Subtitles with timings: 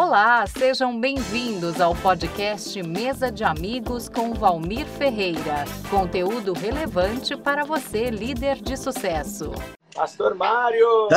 [0.00, 5.64] Olá, sejam bem-vindos ao podcast Mesa de Amigos com Valmir Ferreira.
[5.90, 9.50] Conteúdo relevante para você, líder de sucesso.
[9.92, 11.08] Pastor Mário!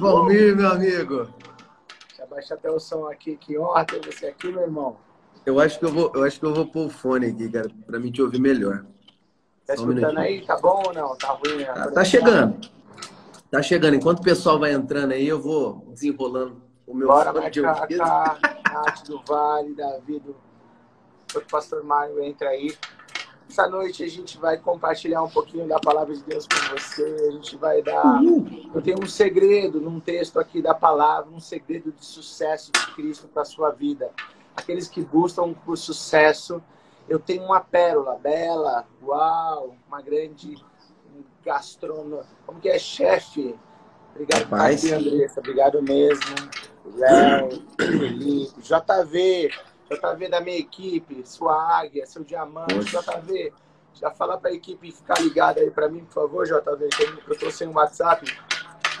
[0.00, 1.28] Valmir, meu amigo!
[2.08, 3.36] Deixa eu baixar até o som aqui.
[3.36, 4.96] Que honra ter você aqui, meu irmão.
[5.46, 7.70] Eu acho que eu vou, eu acho que eu vou pôr o fone aqui, cara,
[7.86, 8.84] pra mim te ouvir melhor.
[9.64, 10.18] Tá um escutando minutinho.
[10.18, 10.44] aí?
[10.44, 11.16] Tá bom ou não?
[11.16, 11.64] Tá ruim?
[11.64, 12.68] Tá, tá chegando.
[13.48, 13.94] Tá chegando.
[13.94, 17.98] Enquanto o pessoal vai entrando aí, eu vou desenrolando o meu Bora fone de ouvido.
[17.98, 18.38] cá.
[18.70, 20.36] Nath do Vale, Davi do...
[21.34, 22.76] O pastor Mário entra aí.
[23.48, 27.28] Essa noite a gente vai compartilhar um pouquinho da palavra de Deus com você.
[27.28, 28.20] A gente vai dar.
[28.74, 33.26] Eu tenho um segredo num texto aqui da palavra, um segredo de sucesso de Cristo
[33.28, 34.10] para sua vida.
[34.54, 36.62] Aqueles que buscam por sucesso,
[37.08, 40.62] eu tenho uma pérola bela, uau, uma grande
[41.42, 42.26] gastrônoma.
[42.46, 43.58] Como que é, chefe?
[44.14, 45.40] Obrigado aqui, Andressa.
[45.40, 46.34] Obrigado mesmo.
[46.94, 49.50] Léo, Felipe, JV,
[49.90, 52.74] JV da minha equipe, sua águia, seu diamante.
[52.84, 53.52] JV.
[53.94, 57.34] Já fala para a equipe ficar ligada aí para mim, por favor, JV, que eu
[57.34, 58.24] estou sem o WhatsApp.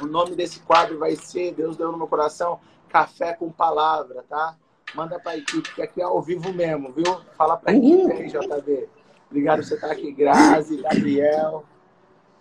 [0.00, 4.56] O nome desse quadro vai ser, Deus deu no meu coração, Café com Palavra, tá?
[4.94, 7.20] Manda para a equipe, que aqui é ao vivo mesmo, viu?
[7.36, 8.88] Fala para a equipe aí, JV.
[9.30, 11.64] Obrigado por você estar aqui, Grazi, Gabriel,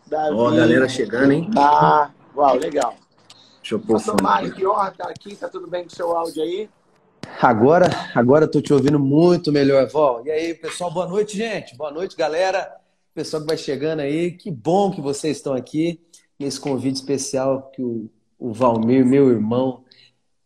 [0.06, 0.36] Davi.
[0.36, 1.50] Ó, a galera chegando, hein?
[1.54, 2.12] Tá.
[2.36, 2.96] Uau, legal.
[3.62, 4.22] Deixa eu pôr Pastor.
[4.22, 5.36] Mário, estar aqui.
[5.36, 6.70] Tá tudo bem com o seu áudio aí?
[7.42, 10.26] Agora, agora eu tô te ouvindo muito melhor, Val.
[10.26, 11.76] E aí, pessoal, boa noite, gente.
[11.76, 12.72] Boa noite, galera.
[13.14, 16.00] Pessoal que vai chegando aí, que bom que vocês estão aqui
[16.40, 18.10] nesse convite especial que o,
[18.40, 19.84] o Valmir, meu irmão,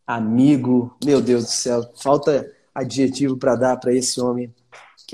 [0.06, 4.53] amigo, meu Deus do céu, falta adjetivo para dar para esse homem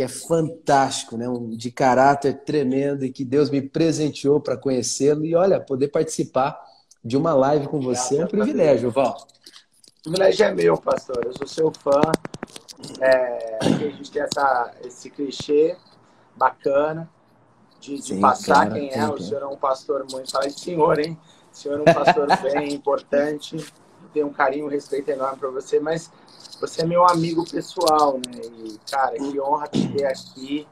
[0.01, 1.29] que é fantástico, né?
[1.29, 6.59] Um, de caráter tremendo e que Deus me presenteou para conhecê-lo e olha, poder participar
[7.05, 9.15] de uma live com você é um privilégio, Val.
[9.99, 11.21] O privilégio é meu, pastor.
[11.23, 12.01] Eu sou seu fã.
[12.99, 15.77] É, a gente tem essa, esse clichê
[16.35, 17.07] bacana
[17.79, 18.93] de, de Sim, passar cara, quem é.
[18.93, 20.31] tem O que- senhor é um pastor muito.
[20.31, 21.15] Fala de senhor, hein?
[21.53, 23.55] O senhor é um pastor bem importante.
[24.13, 26.11] Tenho um carinho, um respeito enorme para você, mas
[26.61, 28.41] você é meu amigo pessoal, né?
[28.63, 30.67] E, cara, que honra te ter aqui.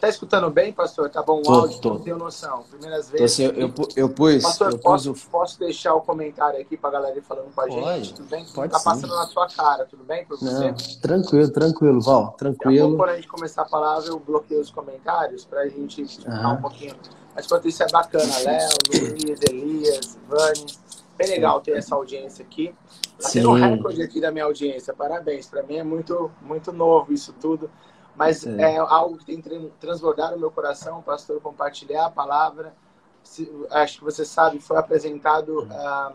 [0.00, 1.08] Tá escutando bem, pastor?
[1.08, 1.78] Tá bom o Tô, áudio?
[1.80, 1.90] tô.
[1.94, 2.64] Não tenho noção.
[2.68, 3.32] Primeiras vezes.
[3.32, 6.76] assim, eu, eu, eu pus, Pastor, eu pus posso, o posso deixar o comentário aqui
[6.76, 8.12] pra galera falando com a Pode, gente?
[8.14, 8.44] Tudo bem?
[8.54, 8.84] pode tá sim.
[8.84, 10.70] passando na sua cara, tudo bem pra você?
[10.70, 12.96] Não, tranquilo, tranquilo, Val, Daqui a tranquilo.
[12.96, 16.54] quando a gente começar a palavra, eu bloqueio os comentários pra gente explicar Aham.
[16.54, 16.96] um pouquinho.
[17.34, 20.66] Mas enquanto isso é bacana, Léo, Luiz, Elias, Vani.
[21.16, 22.74] Bem legal ter essa audiência aqui.
[23.20, 23.60] Tá tendo um Sim.
[23.62, 24.92] recorde aqui da minha audiência.
[24.92, 25.46] Parabéns.
[25.46, 27.70] Pra mim é muito, muito novo isso tudo.
[28.16, 28.74] Mas É.
[28.74, 32.74] é algo que tem tran- transbordado no meu coração, pastor, compartilhar a palavra.
[33.22, 36.12] Se- acho que você sabe, foi apresentado ah,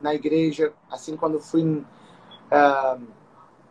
[0.00, 1.84] na igreja, assim quando fui
[2.50, 2.98] ah,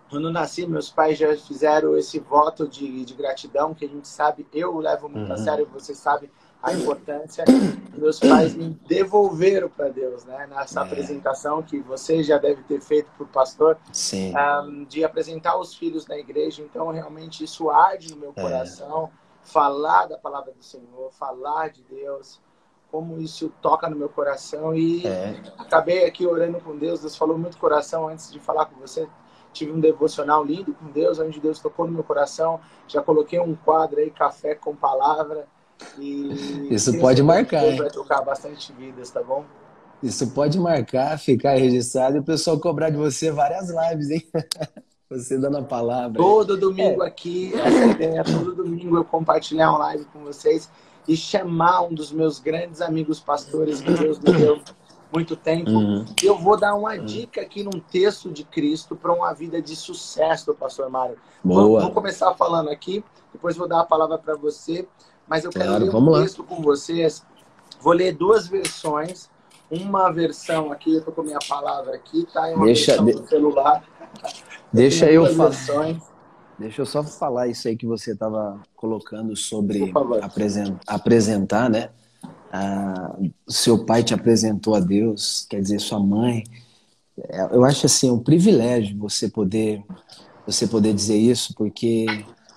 [0.09, 4.47] quando nasci, meus pais já fizeram esse voto de, de gratidão, que a gente sabe,
[4.51, 5.43] eu levo muito a Uhum.
[5.43, 6.31] sério, você sabe
[6.61, 7.45] a importância.
[7.97, 10.47] Meus pais me devolveram para Deus, né?
[10.47, 10.83] Nessa É.
[10.83, 13.77] apresentação que você já deve ter feito para o pastor,
[14.63, 16.61] um, de apresentar os filhos na igreja.
[16.61, 18.41] Então, realmente, isso arde no meu É.
[18.41, 19.09] coração.
[19.41, 22.39] Falar da palavra do Senhor, falar de Deus,
[22.91, 24.75] como isso toca no meu coração.
[24.75, 27.01] E é, acabei aqui orando com Deus.
[27.01, 29.07] Deus falou muito coração antes de falar com você.
[29.51, 32.59] Tive um devocional lindo com Deus, onde Deus tocou no meu coração.
[32.87, 35.47] Já coloquei um quadro aí, café com palavra.
[35.97, 37.77] E Isso pode que marcar, hein?
[37.77, 39.45] vai tocar bastante vidas, tá bom?
[40.01, 44.27] isso pode marcar, ficar registrado e o pessoal cobrar de você várias lives, hein?
[45.09, 46.21] Você dando a palavra.
[46.21, 50.69] Todo domingo aqui, essa ideia, todo domingo eu compartilhar uma live com vocês
[51.07, 54.61] e chamar um dos meus grandes amigos pastores que Deus me deu
[55.11, 55.71] muito tempo.
[55.71, 56.05] Uhum.
[56.23, 60.53] Eu vou dar uma dica aqui num texto de Cristo para uma vida de sucesso,
[60.53, 61.17] pastor Mário.
[61.43, 61.91] Vou, vou Boa.
[61.91, 63.03] começar falando aqui,
[63.33, 64.87] depois vou dar a palavra para você,
[65.29, 66.21] mas eu quero Claro, ler um vamos lá.
[66.21, 67.23] texto com vocês.
[67.81, 69.29] Vou ler duas versões.
[69.71, 72.49] Uma versão aqui, eu tô com a minha palavra aqui, tá?
[72.51, 73.83] E uma Deixa- versão de- do celular.
[74.73, 75.95] Deixa eu falar.
[76.57, 80.23] Deixa eu só falar isso aí que você estava colocando sobre Por favor.
[80.23, 81.89] apresen- apresentar, né?
[82.51, 83.15] Ah,
[83.47, 86.43] seu pai te apresentou a Deus, quer dizer, sua mãe.
[87.29, 89.83] É, Eu acho assim um privilégio você poder
[90.47, 92.07] você poder dizer isso, porque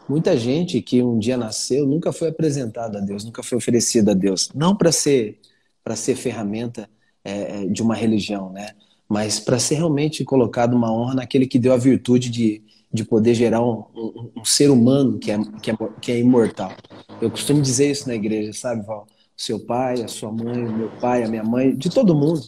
[0.09, 4.15] muita gente que um dia nasceu nunca foi apresentado a Deus, nunca foi oferecido a
[4.15, 5.39] Deus, não para ser
[5.85, 6.89] para ser ferramenta
[7.25, 8.71] é, é, de uma religião, né?
[9.09, 12.63] Mas para ser realmente colocado uma honra naquele que deu a virtude de,
[12.93, 16.73] de poder gerar um, um, um ser humano que é, que, é, que é imortal.
[17.21, 19.07] Eu costumo dizer isso na igreja, sabe, Val?
[19.37, 22.43] Seu pai, a sua mãe, o meu pai, a minha mãe, de todo mundo.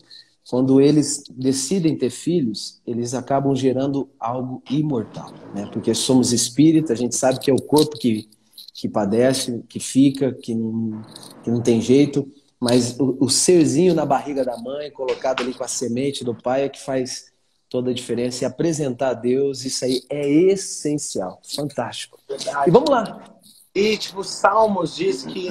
[0.48, 5.68] Quando eles decidem ter filhos, eles acabam gerando algo imortal, né?
[5.72, 8.28] Porque somos espíritos, a gente sabe que é o corpo que,
[8.74, 11.02] que padece, que fica, que não,
[11.42, 12.30] que não tem jeito,
[12.60, 16.64] mas o, o serzinho na barriga da mãe, colocado ali com a semente do pai,
[16.64, 17.32] é que faz
[17.68, 18.44] toda a diferença.
[18.44, 22.18] E apresentar a Deus, isso aí é essencial, fantástico.
[22.66, 23.33] E vamos lá,
[23.74, 25.50] e, tipo, Salmos diz que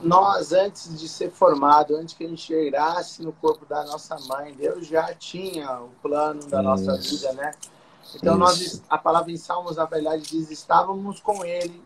[0.00, 4.54] nós, antes de ser formado, antes que a gente chegasse no corpo da nossa mãe,
[4.54, 7.52] Deus já tinha o plano da nossa vida, né?
[8.14, 11.82] Então, nós, a palavra em Salmos, na verdade, diz: estávamos com Ele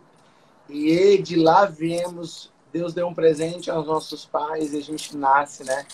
[0.69, 2.53] e de lá viemos.
[2.71, 5.87] Deus deu um presente aos nossos pais e a gente nasce, né?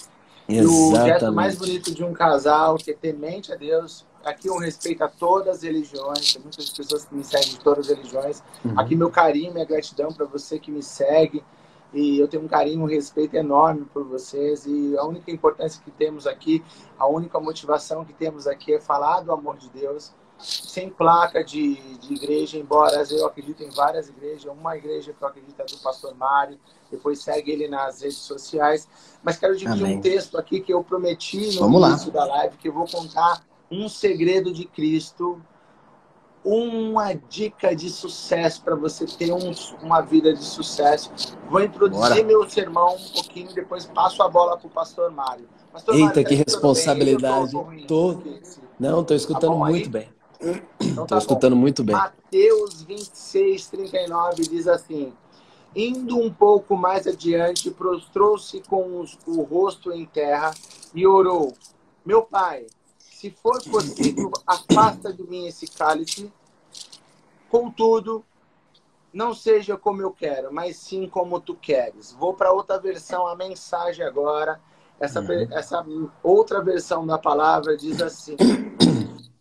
[0.49, 0.49] Exatamente.
[0.49, 4.59] E o gesto mais bonito de um casal que é temente a Deus aqui um
[4.59, 8.43] respeito a todas as religiões, tem muitas pessoas que me seguem de todas as religiões.
[8.65, 8.79] Uhum.
[8.79, 11.45] Aqui meu carinho, minha gratidão para você que me segue.
[11.93, 14.67] E eu tenho um carinho, um respeito enorme por vocês.
[14.67, 16.63] E a única importância que temos aqui,
[16.99, 21.77] a única motivação que temos aqui é falar do amor de Deus, sem placa de,
[21.99, 24.45] de igreja, embora eu acredito em várias igrejas.
[24.45, 26.59] Uma igreja que eu acredito é do pastor Mário,
[26.91, 28.87] depois segue ele nas redes sociais.
[29.23, 29.97] Mas quero dividir Amém.
[29.97, 32.27] um texto aqui que eu prometi no Vamos início lá.
[32.27, 35.41] da live, que eu vou contar um segredo de Cristo,
[36.45, 41.11] uma dica de sucesso para você ter um, uma vida de sucesso.
[41.51, 42.25] Vou introduzir Bora.
[42.25, 45.49] meu sermão um pouquinho, depois passo a bola para o pastor Mário.
[45.73, 47.53] Pastor Eita, Mário, que tá responsabilidade.
[47.87, 48.23] Tô, tô...
[48.79, 49.89] Não, estou escutando tá muito aí?
[49.89, 50.19] bem.
[50.81, 51.61] Então, tá escutando bom.
[51.61, 51.97] muito bem.
[51.97, 55.13] Mateus 26, 39 diz assim:
[55.75, 60.53] Indo um pouco mais adiante, prostrou-se com os, o rosto em terra
[60.95, 61.53] e orou:
[62.07, 62.67] Meu pai,
[63.19, 66.33] se for possível, afasta de mim esse cálice.
[67.51, 68.25] Contudo,
[69.13, 72.13] não seja como eu quero, mas sim como tu queres.
[72.13, 74.61] Vou para outra versão, a mensagem agora.
[75.01, 75.49] Essa, uhum.
[75.51, 75.85] essa
[76.23, 78.37] outra versão da palavra diz assim: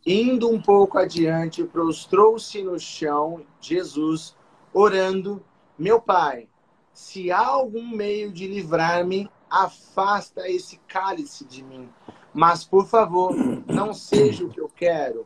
[0.03, 4.35] Indo um pouco adiante, prostrou-se no chão Jesus,
[4.73, 5.39] orando:
[5.77, 6.49] Meu pai,
[6.91, 11.87] se há algum meio de livrar-me, afasta esse cálice de mim.
[12.37, 13.35] Mas, por favor,
[13.65, 15.25] não seja o que eu quero,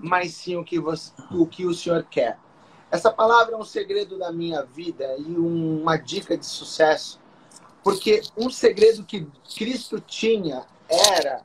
[0.00, 2.38] mas sim o que, você, o, que o Senhor quer.
[2.88, 7.20] Essa palavra é um segredo da minha vida e uma dica de sucesso,
[7.82, 11.40] porque um segredo que Cristo tinha era,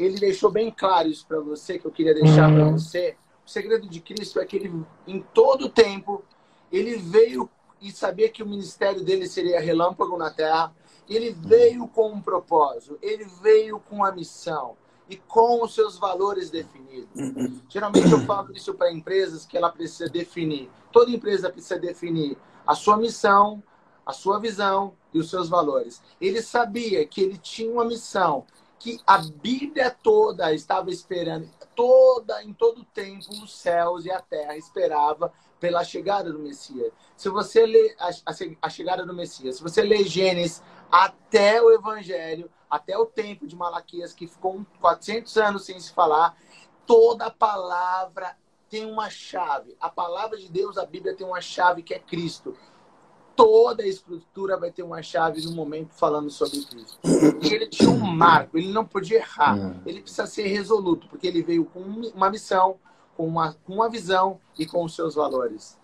[0.00, 2.78] ele deixou bem claro isso para você, que eu queria deixar para uhum.
[2.78, 3.14] você.
[3.46, 4.72] O segredo de Cristo é que ele,
[5.06, 6.24] em todo tempo,
[6.72, 7.50] ele veio
[7.82, 10.72] e sabia que o ministério dele seria relâmpago na terra,
[11.08, 14.76] ele veio com um propósito, ele veio com a missão
[15.08, 17.08] e com os seus valores definidos.
[17.68, 20.70] Geralmente eu falo isso para empresas que ela precisa definir.
[20.90, 23.62] Toda empresa precisa definir a sua missão,
[24.06, 26.02] a sua visão e os seus valores.
[26.20, 28.46] Ele sabia que ele tinha uma missão
[28.78, 34.56] que a Bíblia toda estava esperando, toda em todo tempo os céus e a terra
[34.56, 36.92] esperava pela chegada do Messias.
[37.16, 40.60] Se você lê a, a, a chegada do Messias, se você lê Gênesis
[40.92, 46.36] até o Evangelho, até o tempo de Malaquias, que ficou 400 anos sem se falar,
[46.86, 48.36] toda palavra
[48.68, 49.74] tem uma chave.
[49.80, 52.54] A palavra de Deus, a Bíblia tem uma chave que é Cristo.
[53.34, 56.98] Toda a escritura vai ter uma chave no momento falando sobre Cristo.
[57.40, 59.56] E ele tinha um marco, ele não podia errar.
[59.56, 59.80] Hum.
[59.86, 62.78] Ele precisa ser resoluto, porque ele veio com uma missão,
[63.16, 65.78] com uma, com uma visão e com os seus valores.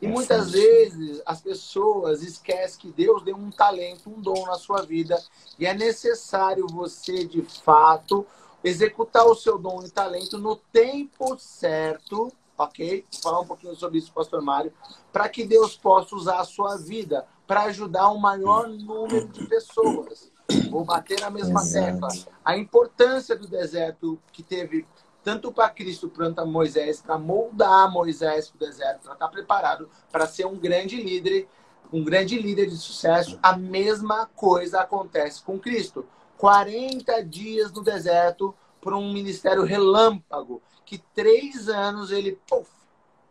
[0.00, 4.82] E muitas vezes as pessoas esquecem que Deus deu um talento, um dom na sua
[4.82, 5.22] vida
[5.58, 8.26] e é necessário você, de fato,
[8.64, 13.04] executar o seu dom e talento no tempo certo, ok?
[13.12, 14.72] Vou falar um pouquinho sobre isso, Pastor Mário,
[15.12, 20.30] para que Deus possa usar a sua vida para ajudar o maior número de pessoas.
[20.70, 21.86] Vou bater na mesma Exato.
[21.86, 22.08] tecla.
[22.44, 24.86] A importância do deserto que teve
[25.22, 29.28] tanto para Cristo quanto para Moisés, para moldar Moisés para o deserto, para estar tá
[29.28, 31.48] preparado para ser um grande líder,
[31.92, 33.38] um grande líder de sucesso.
[33.42, 36.06] A mesma coisa acontece com Cristo.
[36.38, 42.70] 40 dias no deserto para um ministério relâmpago, que três anos ele puff,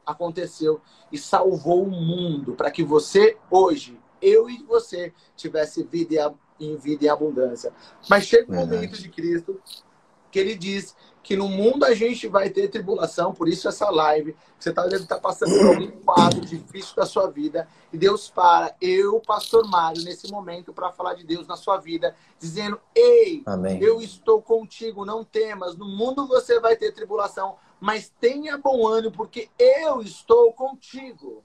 [0.06, 0.80] aconteceu
[1.12, 7.06] e salvou o mundo para que você hoje, eu e você, tivesse vida em vida
[7.06, 7.74] em abundância.
[8.08, 9.60] Mas chega o momento de Cristo
[10.32, 10.96] que ele diz
[11.30, 14.36] que no mundo a gente vai ter tribulação, por isso essa live.
[14.58, 17.68] Você tá, deve estar tá passando por algum quadro difícil da sua vida.
[17.94, 22.16] E Deus para, eu, pastor Mário, nesse momento, para falar de Deus na sua vida,
[22.40, 23.80] dizendo: Ei, Amém.
[23.80, 25.78] eu estou contigo, não temas.
[25.78, 31.44] No mundo você vai ter tribulação, mas tenha bom ânimo, porque eu estou contigo.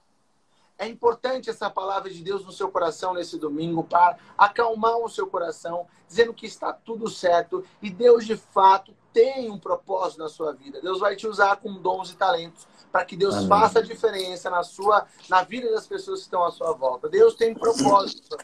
[0.78, 5.26] É importante essa palavra de Deus no seu coração nesse domingo para acalmar o seu
[5.26, 10.52] coração, dizendo que está tudo certo e Deus de fato tem um propósito na sua
[10.52, 10.80] vida.
[10.82, 13.48] Deus vai te usar com dons e talentos para que Deus Amém.
[13.48, 17.08] faça a diferença na sua na vida das pessoas que estão à sua volta.
[17.08, 18.36] Deus tem propósito.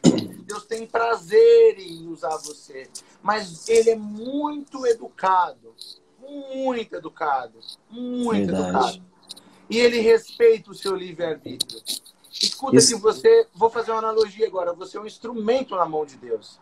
[0.45, 2.89] Deus tem prazer em usar você,
[3.23, 5.75] mas ele é muito educado,
[6.29, 7.59] muito educado,
[7.89, 8.69] muito Verdade.
[8.69, 9.11] educado.
[9.69, 11.81] E ele respeita o seu livre-arbítrio.
[12.33, 12.95] Escuta Isso.
[12.95, 16.59] que você, vou fazer uma analogia agora, você é um instrumento na mão de Deus.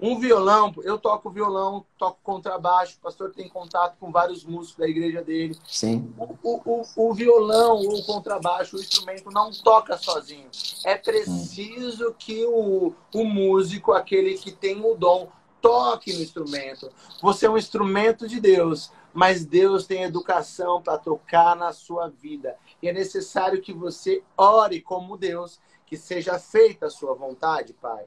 [0.00, 4.88] Um violão, eu toco violão, toco contrabaixo, o pastor tem contato com vários músicos da
[4.88, 5.56] igreja dele.
[5.66, 6.12] Sim.
[6.18, 10.48] O, o, o violão ou o contrabaixo, o instrumento não toca sozinho.
[10.84, 15.28] É preciso que o, o músico, aquele que tem o dom,
[15.64, 16.90] toque no instrumento.
[17.22, 22.56] Você é um instrumento de Deus, mas Deus tem educação para tocar na sua vida.
[22.82, 28.04] E é necessário que você ore como Deus, que seja feita a sua vontade, Pai.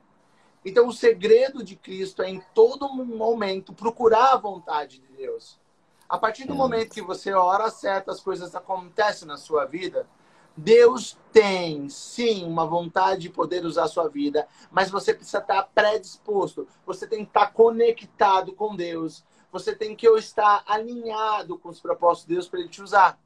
[0.68, 5.58] Então, o segredo de Cristo é, em todo momento, procurar a vontade de Deus.
[6.10, 10.06] A partir do momento que você ora, certas coisas acontecem na sua vida.
[10.58, 15.64] Deus tem, sim, uma vontade de poder usar a sua vida, mas você precisa estar
[15.74, 16.68] predisposto.
[16.86, 19.24] Você tem que estar conectado com Deus.
[19.54, 23.18] Você tem que estar alinhado com os propósitos de Deus para Ele te usar.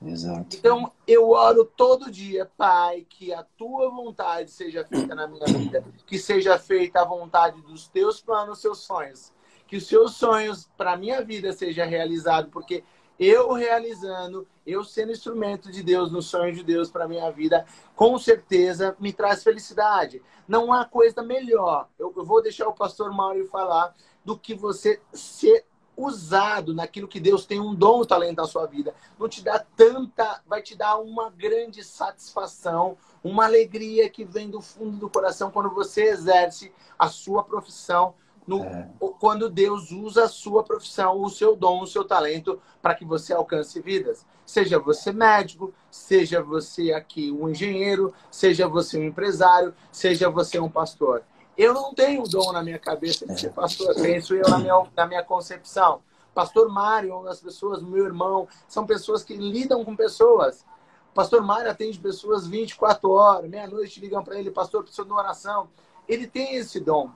[0.00, 0.56] Exato.
[0.56, 5.84] Então, eu oro todo dia, Pai, que a tua vontade seja feita na minha vida,
[6.06, 9.32] que seja feita a vontade dos teus planos, seus sonhos,
[9.66, 12.84] que os seus sonhos para minha vida seja realizado, porque
[13.18, 18.16] eu realizando, eu sendo instrumento de Deus, no sonho de Deus para minha vida, com
[18.16, 20.22] certeza me traz felicidade.
[20.46, 21.88] Não há coisa melhor.
[21.98, 23.92] Eu, eu vou deixar o pastor Mauro falar
[24.24, 25.64] do que você ser
[25.98, 29.58] usado naquilo que Deus tem um dom, um talento na sua vida, não te dá
[29.58, 35.50] tanta, vai te dar uma grande satisfação, uma alegria que vem do fundo do coração
[35.50, 38.14] quando você exerce a sua profissão,
[38.46, 38.88] no, é.
[39.20, 43.34] quando Deus usa a sua profissão, o seu dom, o seu talento para que você
[43.34, 44.24] alcance vidas.
[44.46, 50.70] Seja você médico, seja você aqui um engenheiro, seja você um empresário, seja você um
[50.70, 51.22] pastor.
[51.58, 55.06] Eu não tenho dom na minha cabeça de ser pastor, penso eu na minha, na
[55.06, 56.00] minha concepção.
[56.32, 60.64] Pastor Mário, das pessoas, meu irmão, são pessoas que lidam com pessoas.
[61.12, 65.68] Pastor Mário atende pessoas 24 horas, meia-noite ligam para ele, pastor, preciso de uma oração.
[66.08, 67.10] Ele tem esse dom.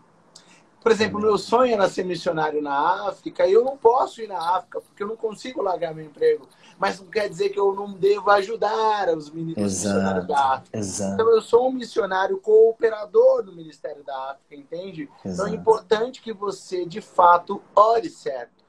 [0.83, 4.57] Por exemplo, meu sonho era ser missionário na África e eu não posso ir na
[4.57, 6.49] África porque eu não consigo largar meu emprego.
[6.77, 10.77] Mas não quer dizer que eu não devo ajudar os missionários da África.
[10.77, 11.15] Exato.
[11.15, 15.09] Então eu sou um missionário cooperador do Ministério da África, entende?
[15.25, 15.29] Exato.
[15.33, 18.65] Então é importante que você, de fato, ore certo.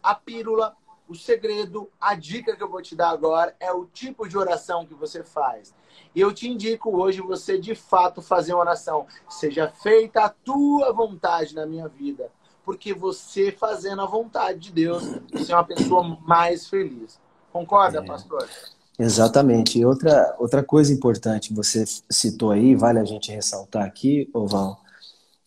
[0.00, 0.76] A pílula,
[1.08, 4.86] o segredo, a dica que eu vou te dar agora é o tipo de oração
[4.86, 5.74] que você faz.
[6.14, 9.06] E eu te indico hoje você de fato fazer uma oração.
[9.28, 12.30] Seja feita a tua vontade na minha vida.
[12.64, 17.20] Porque você fazendo a vontade de Deus, você é uma pessoa mais feliz.
[17.52, 18.02] Concorda, é.
[18.02, 18.48] pastor?
[18.98, 19.78] Exatamente.
[19.78, 24.80] E outra, outra coisa importante, você citou aí, vale a gente ressaltar aqui, Oval,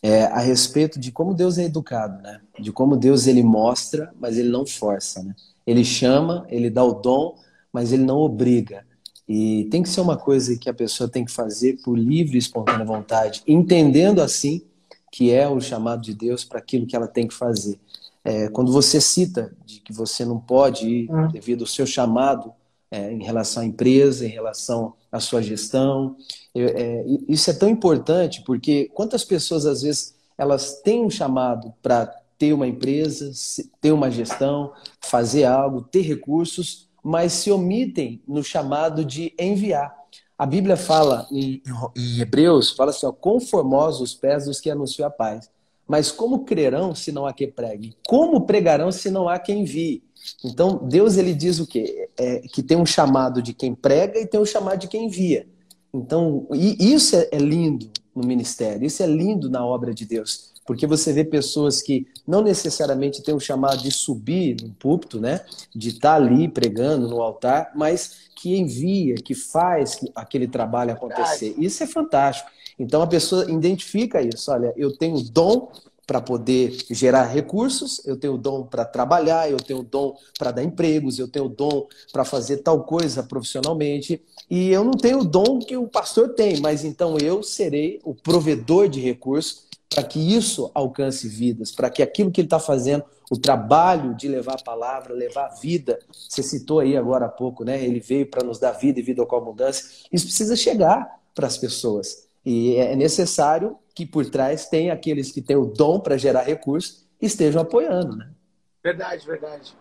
[0.02, 2.40] é a respeito de como Deus é educado, né?
[2.58, 5.36] De como Deus ele mostra, mas ele não força, né?
[5.66, 7.36] Ele chama, ele dá o dom,
[7.72, 8.86] mas ele não obriga.
[9.30, 12.40] E tem que ser uma coisa que a pessoa tem que fazer por livre e
[12.40, 14.64] espontânea vontade, entendendo assim
[15.12, 17.80] que é o chamado de Deus para aquilo que ela tem que fazer.
[18.24, 21.28] É, quando você cita de que você não pode ir hum.
[21.28, 22.52] devido ao seu chamado
[22.90, 26.16] é, em relação à empresa, em relação à sua gestão,
[26.56, 32.08] é, isso é tão importante porque quantas pessoas às vezes elas têm um chamado para
[32.38, 33.32] ter uma empresa,
[33.80, 39.96] ter uma gestão, fazer algo, ter recursos, mas se omitem no chamado de enviar.
[40.38, 41.62] A Bíblia fala em,
[41.96, 45.50] em Hebreus, fala assim, ó, conformosos os pés dos que anunciam a paz.
[45.88, 47.98] Mas como crerão se não há quem pregue?
[48.08, 50.04] Como pregarão se não há quem envie?
[50.46, 52.10] Então, Deus ele diz o quê?
[52.18, 55.48] É, que tem um chamado de quem prega e tem um chamado de quem envia.
[55.94, 60.54] Então, isso é, é lindo no ministério, isso é lindo na obra de Deus.
[60.70, 65.44] Porque você vê pessoas que não necessariamente têm o chamado de subir no púlpito, né?
[65.76, 71.56] De estar ali pregando no altar, mas que envia, que faz aquele trabalho acontecer.
[71.58, 72.52] Isso é fantástico.
[72.78, 74.52] Então a pessoa identifica isso.
[74.52, 75.72] Olha, eu tenho dom
[76.06, 81.18] para poder gerar recursos, eu tenho dom para trabalhar, eu tenho dom para dar empregos,
[81.18, 85.78] eu tenho dom para fazer tal coisa profissionalmente, e eu não tenho o dom que
[85.78, 91.28] o pastor tem, mas então eu serei o provedor de recursos para que isso alcance
[91.28, 95.48] vidas, para que aquilo que ele está fazendo, o trabalho de levar a palavra, levar
[95.48, 97.84] a vida, você citou aí agora há pouco, né?
[97.84, 100.06] Ele veio para nos dar vida e vida com abundância.
[100.12, 102.28] Isso precisa chegar para as pessoas.
[102.46, 107.06] E é necessário que por trás tenha aqueles que têm o dom para gerar recursos
[107.22, 108.30] e estejam apoiando, né?
[108.84, 109.74] Verdade, verdade.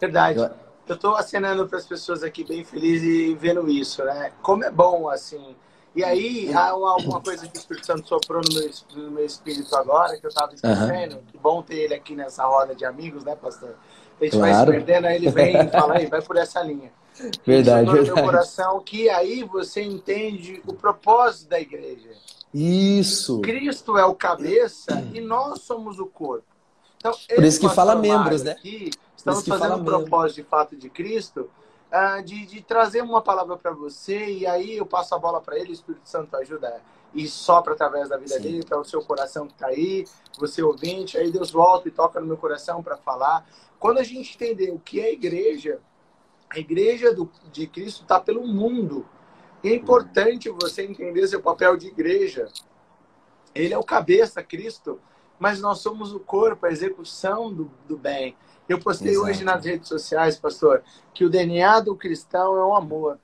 [0.00, 0.50] Verdade.
[0.88, 4.32] Eu estou acenando para as pessoas aqui bem felizes e vendo isso, né?
[4.42, 5.54] Como é bom, assim.
[5.94, 9.26] E aí, há uma, uma coisa que o Espírito Santo soprou no meu, no meu
[9.26, 11.16] espírito agora, que eu estava esquecendo.
[11.16, 11.22] Uhum.
[11.30, 13.76] Que bom ter ele aqui nessa roda de amigos, né, pastor?
[14.20, 14.54] A gente claro.
[14.54, 16.90] vai se perdendo, aí ele vem e fala aí, vai por essa linha.
[17.44, 18.10] Verdade, verdade.
[18.10, 22.10] no meu coração que aí você entende o propósito da igreja.
[22.54, 23.40] Isso.
[23.40, 26.46] Cristo é o cabeça e nós somos o corpo.
[26.96, 28.52] Então, Por isso que fala membros, né?
[28.52, 31.50] Aqui, estamos fazendo o propósito de fato de Cristo,
[31.92, 35.58] uh, de, de, trazer uma palavra para você e aí eu passo a bola para
[35.58, 36.80] ele, o Espírito Santo ajuda
[37.14, 38.42] e sopra através da vida Sim.
[38.42, 40.06] dele para o seu coração que está aí,
[40.38, 43.46] você ouvinte, aí Deus volta e toca no meu coração para falar.
[43.78, 45.78] Quando a gente entender o que é igreja,
[46.48, 49.06] a igreja do, de Cristo está pelo mundo.
[49.62, 52.48] E é importante você entender seu papel de igreja.
[53.54, 55.00] Ele é o cabeça, Cristo,
[55.38, 58.36] mas nós somos o corpo, a execução do, do bem.
[58.68, 59.26] Eu postei Exato.
[59.26, 63.18] hoje nas redes sociais, pastor, que o DNA do cristão é o amor.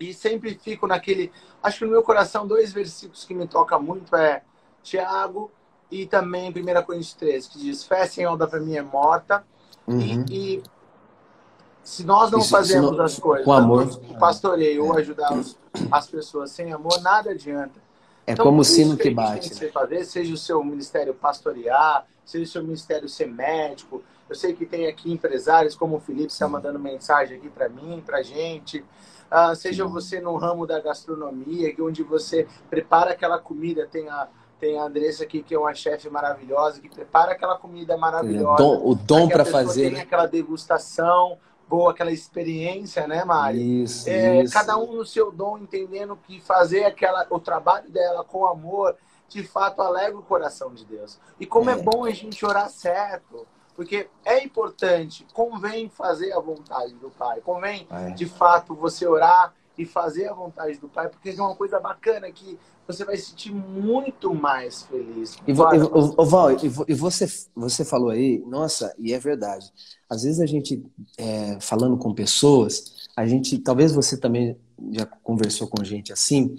[0.00, 1.30] E sempre fico naquele.
[1.62, 4.42] Acho que no meu coração, dois versículos que me tocam muito é
[4.82, 5.50] Tiago
[5.90, 9.44] e também 1 Coríntios 13, que diz: Fé sem obra para mim é morta.
[9.86, 10.00] Uhum.
[10.28, 10.62] E, e,
[11.82, 14.84] se nós não Isso, fazemos não, as coisas, com amor, o pastoreio é.
[14.84, 15.56] ou ajudar os,
[15.90, 17.78] as pessoas sem amor, nada adianta.
[18.26, 19.50] É então, como o sino que, bate.
[19.50, 19.70] Que né?
[19.70, 24.02] fazer, seja o seu ministério pastorear, seja o seu ministério ser médico.
[24.28, 28.02] Eu sei que tem aqui empresários como o Felipe está mandando mensagem aqui para mim,
[28.04, 28.84] para gente.
[29.30, 34.28] Uh, seja você no ramo da gastronomia, onde você prepara aquela comida, tem a
[34.60, 38.54] tem a Andressa aqui, que é uma chefe maravilhosa, que prepara aquela comida maravilhosa.
[38.54, 39.82] O dom, o dom para fazer.
[39.82, 40.00] Tem né?
[40.00, 41.36] aquela degustação
[41.68, 43.82] boa, aquela experiência, né, Mari?
[43.82, 44.52] Isso, é, isso.
[44.54, 48.96] Cada um no seu dom, entendendo que fazer aquela, o trabalho dela com amor,
[49.28, 51.18] de fato, alegra o coração de Deus.
[51.38, 53.46] E como é, é bom a gente orar certo.
[53.74, 57.40] Porque é importante, convém fazer a vontade do Pai.
[57.40, 58.10] Convém, é.
[58.10, 62.30] de fato, você orar e fazer a vontade do Pai, porque é uma coisa bacana
[62.30, 62.56] que
[62.86, 65.36] você vai se sentir muito mais feliz.
[65.46, 65.78] E, vo, e,
[66.26, 66.50] Val,
[66.86, 69.66] e você, você falou aí, nossa, e é verdade.
[70.08, 70.84] Às vezes a gente,
[71.16, 74.56] é, falando com pessoas, a gente, talvez você também
[74.92, 76.56] já conversou com gente assim,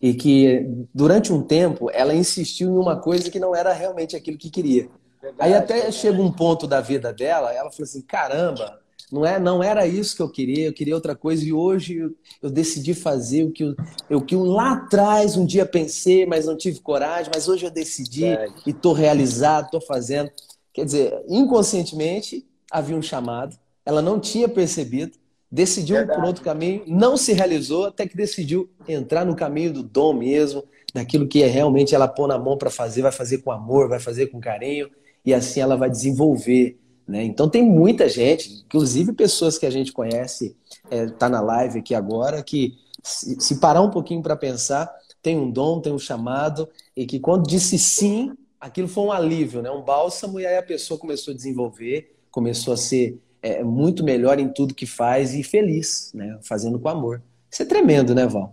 [0.00, 4.38] e que durante um tempo ela insistiu em uma coisa que não era realmente aquilo
[4.38, 4.88] que queria.
[5.20, 5.96] Verdade, aí até verdade.
[5.96, 10.14] chega um ponto da vida dela, ela falou assim, caramba, não, é, não era isso
[10.14, 13.64] que eu queria, eu queria outra coisa e hoje eu, eu decidi fazer o que
[13.64, 13.74] eu,
[14.08, 17.70] eu, que eu lá atrás um dia pensei, mas não tive coragem, mas hoje eu
[17.70, 18.48] decidi é.
[18.66, 20.30] e estou realizado, estou fazendo.
[20.72, 25.16] Quer dizer, inconscientemente havia um chamado, ela não tinha percebido,
[25.50, 26.20] decidiu Verdade.
[26.20, 30.62] por outro caminho, não se realizou, até que decidiu entrar no caminho do dom mesmo,
[30.94, 33.98] daquilo que é realmente ela pôr na mão para fazer, vai fazer com amor, vai
[33.98, 34.90] fazer com carinho,
[35.28, 37.24] e assim ela vai desenvolver né?
[37.24, 41.78] Então tem muita gente, inclusive pessoas que a gente conhece, está é, tá na live
[41.78, 45.98] aqui agora, que se, se parar um pouquinho para pensar, tem um dom, tem um
[45.98, 49.70] chamado, e que quando disse sim, aquilo foi um alívio, né?
[49.70, 54.38] um bálsamo, e aí a pessoa começou a desenvolver, começou a ser é, muito melhor
[54.38, 56.38] em tudo que faz e feliz, né?
[56.42, 57.22] fazendo com amor.
[57.50, 58.52] Isso é tremendo, né, Val?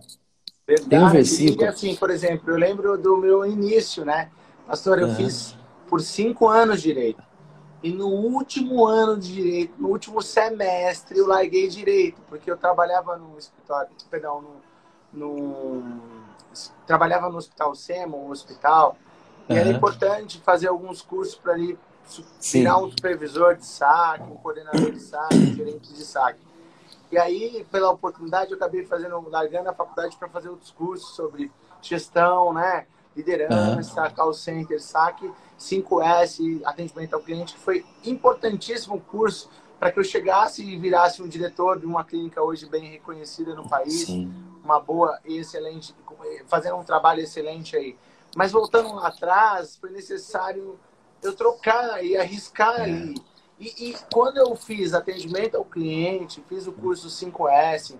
[0.66, 0.88] Verdade.
[0.88, 1.62] Tem um versículo.
[1.62, 4.30] E assim, por exemplo, eu lembro do meu início, né?
[4.66, 5.14] Pastor, eu uhum.
[5.14, 5.54] fiz
[5.88, 7.22] por cinco anos direito.
[7.82, 13.16] E no último ano de direito, no último semestre, eu larguei direito, porque eu trabalhava
[13.16, 14.42] no escritório, perdão,
[15.12, 16.00] no, no
[16.86, 18.96] trabalhava no Hospital SEMA, um hospital,
[19.48, 19.58] e uhum.
[19.58, 21.78] era importante fazer alguns cursos para ali
[22.40, 26.40] virar um supervisor de saque, um coordenador de saque, um gerente de saque.
[27.10, 31.52] E aí, pela oportunidade, eu acabei fazendo, largando a faculdade para fazer outros cursos sobre
[31.80, 32.86] gestão, né?
[33.16, 34.10] Liderança, uhum.
[34.10, 39.48] call center, saque, 5S, atendimento ao cliente, que foi importantíssimo o curso
[39.80, 43.68] para que eu chegasse e virasse um diretor de uma clínica hoje bem reconhecida no
[43.68, 44.32] país, Sim.
[44.62, 45.94] uma boa e excelente,
[46.46, 47.96] fazendo um trabalho excelente aí.
[48.34, 50.78] Mas voltando lá atrás, foi necessário
[51.22, 52.84] eu trocar e arriscar é.
[52.84, 53.14] ali.
[53.58, 57.96] E, e, quando eu fiz atendimento ao cliente, fiz o curso 5S,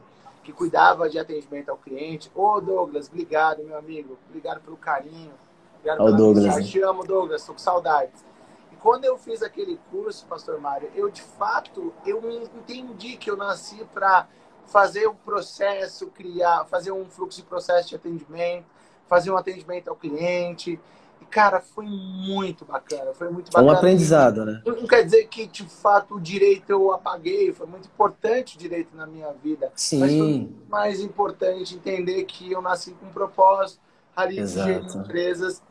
[0.47, 2.31] que cuidava de atendimento ao cliente.
[2.33, 4.17] Ô, Douglas, obrigado, meu amigo.
[4.29, 5.33] Obrigado pelo carinho.
[5.75, 6.45] Obrigado pela Douglas.
[6.45, 6.71] Mensagem.
[6.71, 7.41] Te amo, Douglas.
[7.41, 8.25] Estou com saudades.
[8.71, 13.37] E quando eu fiz aquele curso, Pastor Mário, eu, de fato, eu entendi que eu
[13.37, 14.29] nasci para
[14.67, 18.67] fazer um processo, criar, fazer um fluxo de processo de atendimento,
[19.09, 20.79] fazer um atendimento ao cliente.
[21.25, 23.71] Cara, foi muito bacana, foi muito bacana.
[23.71, 24.63] É um aprendizado, né?
[24.65, 28.97] Não quer dizer que, de fato, o direito eu apaguei, foi muito importante o direito
[28.97, 29.71] na minha vida.
[29.75, 30.01] Sim.
[30.01, 33.81] Mas foi mais importante entender que eu nasci com um propósito,
[34.15, 35.63] ali de gerir empresas,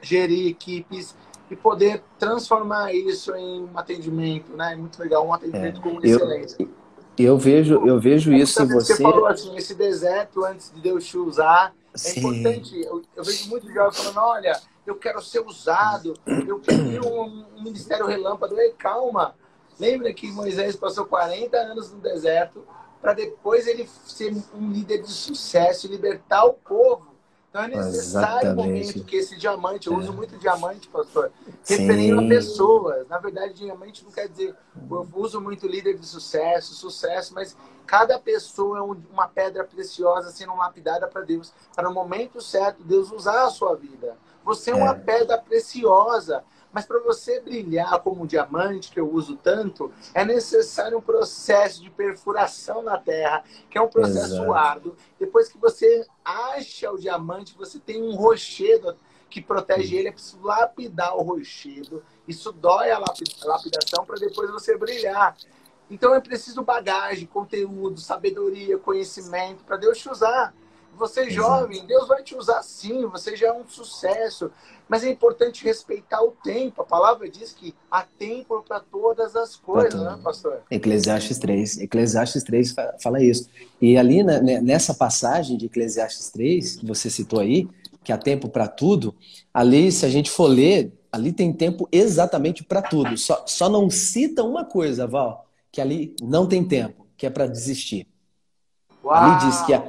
[0.00, 1.16] gerir equipes
[1.50, 4.76] e poder transformar isso em um atendimento, né?
[4.76, 5.82] Muito legal, um atendimento é.
[5.82, 6.68] com excelência.
[7.18, 8.94] Eu vejo, eu vejo isso em você.
[8.94, 11.74] Você falou assim, esse deserto antes de Deus te usar.
[12.04, 12.20] É Sim.
[12.20, 12.80] importante.
[12.80, 16.14] Eu, eu vejo muitos jovens falando, olha, eu quero ser usado,
[16.46, 18.58] eu quero um, um ministério relâmpago.
[18.58, 19.34] Ei, calma.
[19.78, 22.64] Lembra que Moisés passou 40 anos no deserto
[23.00, 27.07] para depois ele ser um líder de sucesso e libertar o povo.
[27.58, 30.14] Então é necessário o momento que esse diamante, eu uso é.
[30.14, 31.32] muito diamante, pastor,
[31.66, 33.08] referindo a pessoas.
[33.08, 34.54] Na verdade, diamante não quer dizer,
[34.88, 40.54] eu uso muito líder de sucesso, sucesso, mas cada pessoa é uma pedra preciosa sendo
[40.56, 44.16] lapidada para Deus, para no momento certo Deus usar a sua vida.
[44.44, 44.94] Você é uma é.
[44.94, 46.44] pedra preciosa.
[46.78, 51.82] Mas para você brilhar como um diamante, que eu uso tanto, é necessário um processo
[51.82, 54.52] de perfuração na terra, que é um processo Exato.
[54.52, 54.96] árduo.
[55.18, 58.96] Depois que você acha o diamante, você tem um rochedo
[59.28, 62.00] que protege ele, é preciso lapidar o rochedo.
[62.28, 65.36] Isso dói a lapidação para depois você brilhar.
[65.90, 70.54] Então é preciso bagagem, conteúdo, sabedoria, conhecimento para Deus te usar.
[70.98, 74.50] Você é jovem, Deus vai te usar sim, você já é um sucesso.
[74.88, 76.80] Mas é importante respeitar o tempo.
[76.80, 80.62] A palavra diz que há tempo para todas as coisas, né, pastor?
[80.70, 81.82] Eclesiastes 3.
[81.82, 83.48] Eclesiastes 3 fala isso.
[83.80, 87.68] E ali né, né, nessa passagem de Eclesiastes 3, que você citou aí,
[88.02, 89.14] que há tempo para tudo,
[89.52, 93.16] ali, se a gente for ler, ali tem tempo exatamente para tudo.
[93.18, 97.46] Só, só não cita uma coisa, Val, que ali não tem tempo, que é para
[97.46, 98.06] desistir.
[99.04, 99.14] Uau.
[99.14, 99.84] Ali diz que a,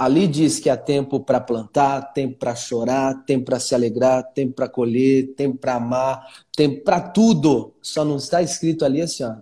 [0.00, 4.54] Ali diz que há tempo para plantar, tempo para chorar, tempo para se alegrar, tempo
[4.54, 7.74] para colher, tempo para amar, tempo para tudo.
[7.82, 9.34] Só não está escrito ali assim, ó,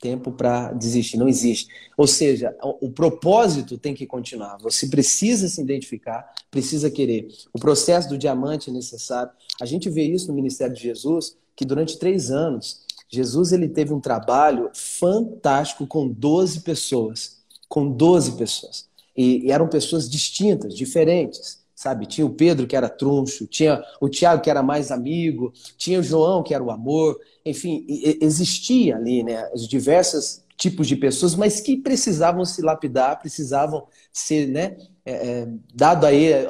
[0.00, 1.18] tempo para desistir.
[1.18, 1.68] Não existe.
[1.98, 4.56] Ou seja, o, o propósito tem que continuar.
[4.62, 7.28] Você precisa se identificar, precisa querer.
[7.52, 9.30] O processo do diamante é necessário.
[9.60, 13.92] A gente vê isso no ministério de Jesus, que durante três anos, Jesus ele teve
[13.92, 17.36] um trabalho fantástico com 12 pessoas.
[17.68, 18.86] Com 12 pessoas.
[19.16, 22.06] E, e eram pessoas distintas, diferentes sabe?
[22.06, 26.02] Tinha o Pedro que era truncho, tinha o Tiago que era mais amigo, tinha o
[26.02, 27.84] João que era o amor, enfim,
[28.20, 34.48] existia ali, né, os diversos tipos de pessoas, mas que precisavam se lapidar, precisavam ser,
[34.48, 34.74] né,
[35.04, 36.48] é, é, dado aí é,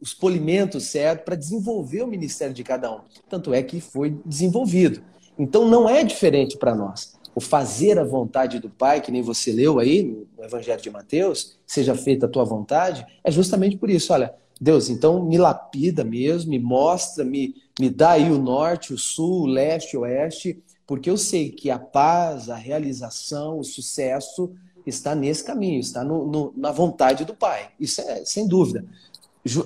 [0.00, 3.00] os polimentos certos para desenvolver o ministério de cada um.
[3.28, 5.02] Tanto é que foi desenvolvido.
[5.36, 9.52] Então não é diferente para nós o fazer a vontade do Pai, que nem você
[9.52, 10.02] leu aí
[10.36, 14.12] no Evangelho de Mateus, seja feita a tua vontade, é justamente por isso.
[14.12, 18.98] Olha, Deus, então me lapida mesmo, me mostra, me, me dá aí o norte, o
[18.98, 24.50] sul, o leste, o oeste, porque eu sei que a paz, a realização, o sucesso
[24.84, 27.70] está nesse caminho, está no, no, na vontade do Pai.
[27.78, 28.84] Isso é sem dúvida.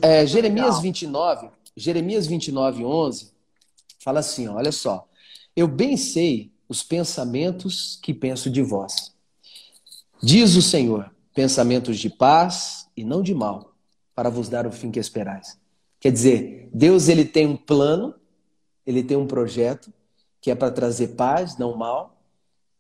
[0.03, 3.33] É, Jeremias 29, Jeremias 29, 11,
[3.99, 5.09] fala assim: olha só,
[5.57, 9.13] eu bem sei os pensamentos que penso de vós.
[10.23, 13.75] Diz o Senhor: pensamentos de paz e não de mal,
[14.15, 15.59] para vos dar o fim que esperais.
[16.01, 18.15] Quer dizer, Deus ele tem um plano,
[18.87, 19.93] ele tem um projeto
[20.41, 22.19] que é para trazer paz, não mal,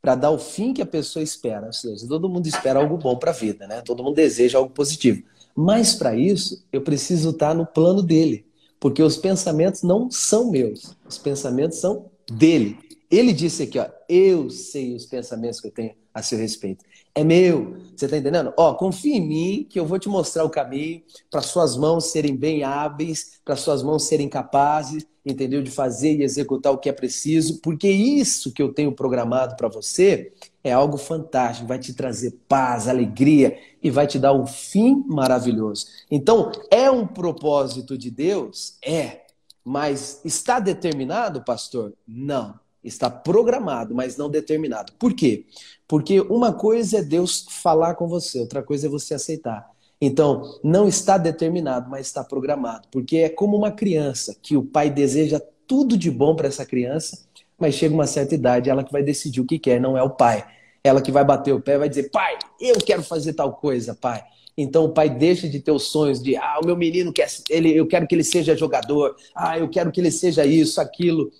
[0.00, 1.66] para dar o fim que a pessoa espera.
[1.66, 3.82] Ou seja, todo mundo espera algo bom para a vida, né?
[3.82, 5.22] Todo mundo deseja algo positivo.
[5.54, 8.46] Mas para isso, eu preciso estar no plano dele,
[8.80, 12.78] porque os pensamentos não são meus, os pensamentos são dele.
[13.12, 16.82] Ele disse aqui, ó, eu sei os pensamentos que eu tenho a seu respeito.
[17.14, 17.76] É meu.
[17.94, 18.54] Você está entendendo?
[18.56, 22.34] Ó, confia em mim que eu vou te mostrar o caminho para suas mãos serem
[22.34, 25.62] bem hábeis, para suas mãos serem capazes, entendeu?
[25.62, 29.68] De fazer e executar o que é preciso, porque isso que eu tenho programado para
[29.68, 30.32] você
[30.64, 35.86] é algo fantástico, vai te trazer paz, alegria e vai te dar um fim maravilhoso.
[36.10, 38.78] Então, é um propósito de Deus?
[38.82, 39.20] É.
[39.62, 41.92] Mas está determinado, pastor?
[42.08, 42.61] Não.
[42.82, 44.92] Está programado, mas não determinado.
[44.98, 45.46] Por quê?
[45.86, 49.70] Porque uma coisa é Deus falar com você, outra coisa é você aceitar.
[50.00, 52.88] Então, não está determinado, mas está programado.
[52.90, 57.24] Porque é como uma criança, que o pai deseja tudo de bom para essa criança,
[57.56, 60.10] mas chega uma certa idade, ela que vai decidir o que quer, não é o
[60.10, 60.44] pai.
[60.82, 64.24] Ela que vai bater o pé vai dizer: pai, eu quero fazer tal coisa, pai.
[64.56, 67.74] Então o pai deixa de ter os sonhos de, ah, o meu menino quer, ele,
[67.74, 71.30] eu quero que ele seja jogador, ah, eu quero que ele seja isso, aquilo.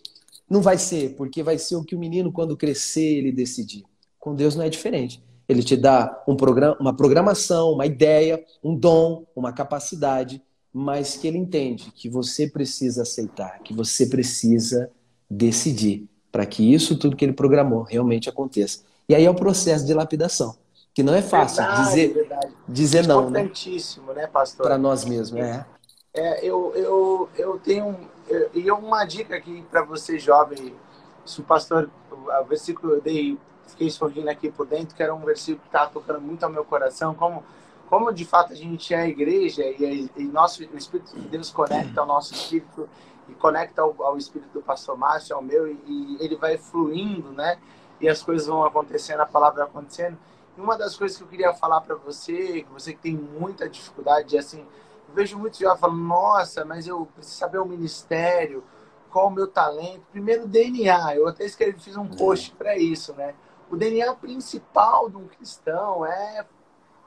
[0.53, 3.85] Não vai ser, porque vai ser o que o menino, quando crescer, ele decidir.
[4.19, 5.25] Com Deus não é diferente.
[5.49, 11.27] Ele te dá um programa, uma programação, uma ideia, um dom, uma capacidade, mas que
[11.27, 14.91] ele entende que você precisa aceitar, que você precisa
[15.29, 18.81] decidir para que isso tudo que ele programou realmente aconteça.
[19.09, 20.55] E aí é o processo de lapidação,
[20.93, 22.53] que não é fácil Verdade, dizer, verdade.
[22.69, 23.41] dizer não, né?
[23.41, 24.67] Importantíssimo, né, pastor?
[24.67, 25.65] Para nós mesmos, é.
[26.15, 27.97] É, eu, eu, eu tenho
[28.55, 30.75] e uma dica aqui para você jovem,
[31.25, 35.25] se o pastor, o versículo eu dei, fiquei sorrindo aqui por dentro, que era um
[35.25, 37.45] versículo que estava tocando muito ao meu coração, como
[37.93, 41.51] como de fato a gente é a igreja e, e nosso o Espírito de Deus
[41.51, 42.89] conecta ao nosso espírito
[43.29, 47.31] e conecta ao, ao espírito do pastor Márcio, ao meu, e, e ele vai fluindo,
[47.33, 47.59] né?
[48.01, 50.19] E as coisas vão acontecendo, a palavra acontecendo.
[50.57, 53.69] E uma das coisas que eu queria falar para você, que você que tem muita
[53.69, 54.67] dificuldade, é assim,
[55.13, 58.65] eu vejo muitos jovens falando, nossa, mas eu preciso saber o ministério,
[59.11, 60.03] qual o meu talento.
[60.11, 61.17] Primeiro, DNA.
[61.17, 63.35] Eu até escrevi, fiz um post para isso, né?
[63.71, 66.47] O DNA principal de um cristão é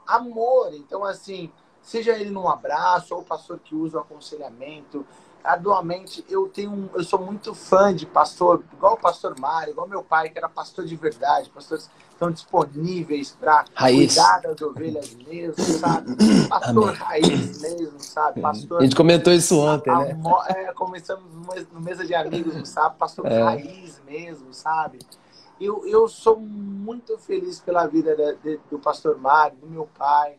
[0.06, 0.72] amor.
[0.74, 5.04] Então, assim, seja ele num abraço, ou o pastor que usa o aconselhamento.
[5.46, 9.86] Atualmente, eu tenho um- eu sou muito fã de pastor, igual o pastor Mário, igual
[9.86, 13.64] meu pai, que era pastor de verdade, pastores estão disponíveis para
[14.16, 16.16] cuidar das ovelhas mesmo, sabe?
[16.48, 16.94] Pastor Amém.
[16.96, 18.40] raiz mesmo, sabe?
[18.40, 20.18] Pastor A gente comentou isso ontem, a- né?
[20.24, 23.42] a é, começamos no mes- no mesa de amigos, sábado, pastor É.
[23.42, 24.98] raiz mesmo, sabe?
[25.60, 30.36] Eu, eu sou muito feliz pela vida da- de- do pastor Mário, do meu pai.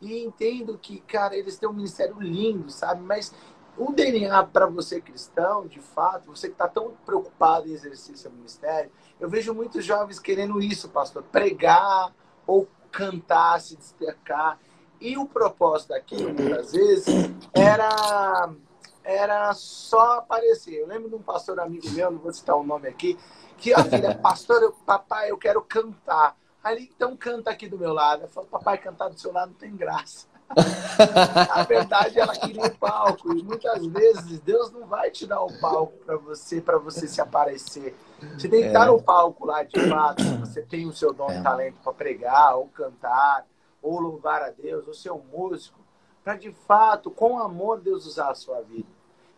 [0.00, 3.02] E entendo que, cara, eles têm um ministério lindo, sabe?
[3.02, 3.32] Mas
[3.78, 8.30] o DNA para você cristão, de fato, você que está tão preocupado em exercer seu
[8.30, 12.12] ministério, eu vejo muitos jovens querendo isso, pastor, pregar
[12.46, 14.58] ou cantar, se destacar.
[15.00, 17.06] E o propósito daquilo, muitas vezes,
[17.52, 18.50] era
[19.04, 20.74] era só aparecer.
[20.80, 23.16] Eu lembro de um pastor amigo meu, não vou citar o nome aqui,
[23.56, 26.36] que a filha, pastor, eu- papai, eu quero cantar.
[26.62, 28.22] Aí ele, então canta aqui do meu lado.
[28.22, 30.26] Eu falo, papai, cantar do seu lado não tem graça.
[31.56, 33.32] Na verdade, ela queria o palco.
[33.36, 37.20] E muitas vezes Deus não vai te dar o palco para você, para você se
[37.20, 37.96] aparecer.
[38.38, 40.22] Você tem que estar no palco lá de fato.
[40.40, 41.40] Você tem o seu dom É.
[41.40, 43.46] e talento para pregar, ou cantar,
[43.82, 45.78] ou louvar a Deus, ou ser um músico,
[46.24, 48.88] para de fato, com amor, Deus usar a sua vida.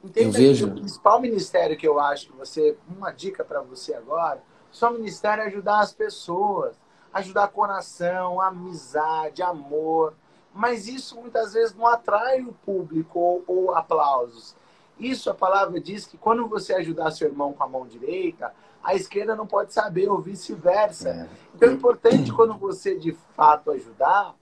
[0.03, 0.67] Entenda Eu vejo.
[0.69, 4.41] o principal ministério que eu acho que você, uma dica para você agora,
[4.71, 6.77] seu ministério é ajudar as pessoas,
[7.13, 10.15] ajudar coração, amizade, amor.
[10.59, 14.57] Mas isso muitas vezes não atrai o público ou, ou aplausos.
[14.99, 18.93] Isso a palavra diz que quando você ajudar seu irmão com a mão direita, a
[18.93, 21.11] esquerda não pode saber, ou vice-versa.
[21.11, 21.29] É.
[21.55, 24.35] Então é importante quando você de fato ajudar,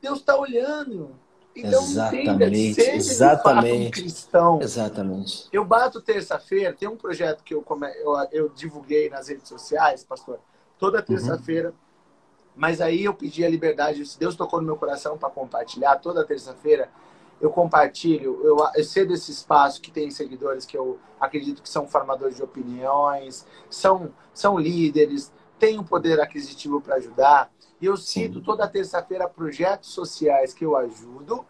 [0.00, 1.10] Deus está olhando.
[1.54, 3.90] Então entenda, Exatamente, de fato um exatamente.
[3.90, 4.62] cristão.
[4.62, 5.48] Exatamente.
[5.52, 7.86] Eu bato terça-feira, tem um projeto que eu, come...
[7.98, 10.40] eu, eu divulguei nas redes sociais, pastor,
[10.78, 11.74] toda terça-feira.
[12.54, 16.24] Mas aí eu pedi a liberdade, se Deus tocou no meu coração para compartilhar, toda
[16.24, 16.88] terça-feira
[17.40, 21.86] eu compartilho, eu, eu sei desse espaço que tem seguidores que eu acredito que são
[21.86, 27.50] formadores de opiniões, são, são líderes, têm um poder aquisitivo para ajudar.
[27.80, 31.44] E eu cito toda terça-feira projetos sociais que eu ajudo,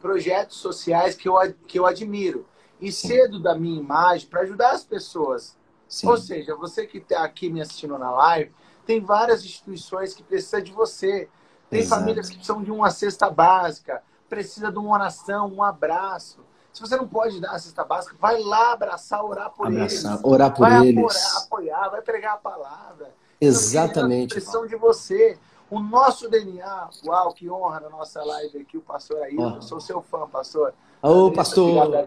[0.00, 1.34] projetos sociais que eu,
[1.66, 2.46] que eu admiro.
[2.80, 5.56] E cedo da minha imagem para ajudar as pessoas.
[5.88, 6.08] Sim.
[6.08, 8.52] Ou seja, você que está aqui me assistindo na live,
[8.88, 11.28] tem várias instituições que precisam de você.
[11.68, 12.00] Tem Exato.
[12.00, 16.38] famílias que precisam de uma cesta básica, precisa de uma oração, um abraço.
[16.72, 20.24] Se você não pode dar a cesta básica, vai lá abraçar, orar por Abraçar, eles.
[20.24, 21.04] orar por vai eles.
[21.04, 23.14] apoiar, apoiar, vai pregar a palavra.
[23.38, 24.32] Exatamente.
[24.32, 25.38] Eles precisam de você.
[25.70, 29.56] O nosso DNA, uau, que honra na nossa live aqui, o pastor Ailton.
[29.56, 30.72] Eu sou seu fã, pastor.
[31.02, 32.06] Ô, pastor.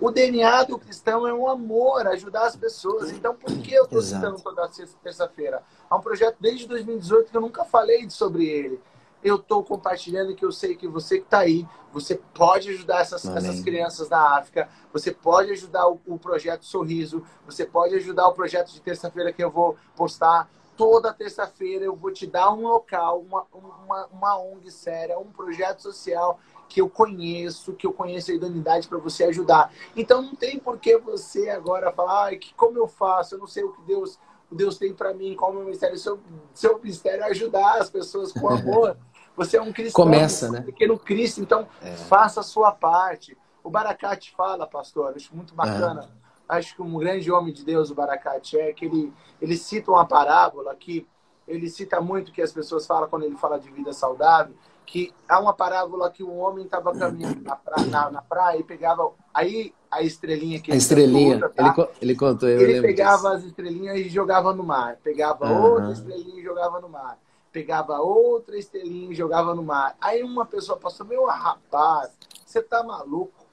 [0.00, 3.10] O DNA do cristão é um amor, ajudar as pessoas.
[3.12, 4.68] Então, por que eu estou citando toda
[5.02, 5.62] terça-feira?
[5.90, 8.80] É um projeto desde 2018 que eu nunca falei sobre ele.
[9.24, 13.24] Eu estou compartilhando que eu sei que você que está aí, você pode ajudar essas,
[13.24, 18.34] essas crianças da África, você pode ajudar o, o projeto Sorriso, você pode ajudar o
[18.34, 20.48] projeto de terça-feira que eu vou postar.
[20.76, 25.80] Toda terça-feira eu vou te dar um local, uma, uma, uma ONG séria, um projeto
[25.80, 29.72] social que eu conheço, que eu conheço a idoneidade para você ajudar.
[29.96, 33.34] Então não tem por que você agora falar, ai, que como eu faço?
[33.34, 34.18] Eu não sei o que Deus,
[34.50, 35.96] o Deus tem para mim, qual é o meu ministério.
[35.96, 36.18] Seu,
[36.52, 38.96] seu ministério é ajudar as pessoas com amor.
[39.36, 40.60] Você é um cristão, Começa, é um né?
[40.62, 41.68] pequeno Cristo, então
[42.08, 43.36] faça a sua parte.
[43.62, 46.10] O Baracate fala, pastor, acho muito bacana.
[46.48, 50.06] Acho que um grande homem de Deus, o Baracate, é que ele, ele cita uma
[50.06, 51.06] parábola que
[51.46, 54.54] ele cita muito que as pessoas falam quando ele fala de vida saudável,
[54.84, 58.62] que há uma parábola que um homem estava caminhando na praia, na, na praia e
[58.64, 61.48] pegava aí a estrelinha que A ele estrelinha.
[61.48, 61.74] tá?
[61.78, 63.28] Ele, ele contou, eu ele pegava disso.
[63.28, 64.96] as estrelinhas e jogava no mar.
[65.02, 65.72] Pegava Aham.
[65.72, 67.18] outra estrelinha e jogava no mar.
[67.52, 69.96] Pegava outra estrelinha e jogava no mar.
[70.00, 72.10] Aí uma pessoa passou, meu rapaz,
[72.44, 73.45] você tá maluco?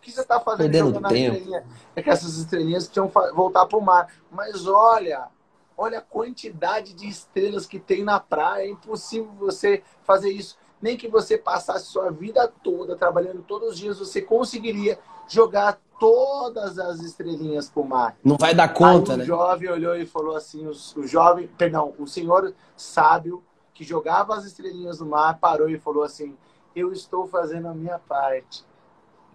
[0.00, 1.36] O que você está fazendo Perdendo jogando tempo.
[1.36, 1.66] estrelinha?
[1.94, 4.10] É que essas estrelinhas tinham voltar para o mar.
[4.32, 5.28] Mas olha,
[5.76, 8.64] olha a quantidade de estrelas que tem na praia.
[8.64, 10.56] É impossível você fazer isso.
[10.80, 16.78] Nem que você passasse sua vida toda trabalhando todos os dias, você conseguiria jogar todas
[16.78, 18.16] as estrelinhas para o mar.
[18.24, 19.24] Não vai dar conta, Aí né?
[19.24, 24.34] o jovem olhou e falou assim: o, o jovem, perdão, o senhor sábio que jogava
[24.34, 26.34] as estrelinhas no mar parou e falou assim:
[26.74, 28.64] Eu estou fazendo a minha parte.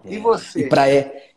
[0.05, 0.63] E você?
[0.63, 0.65] É.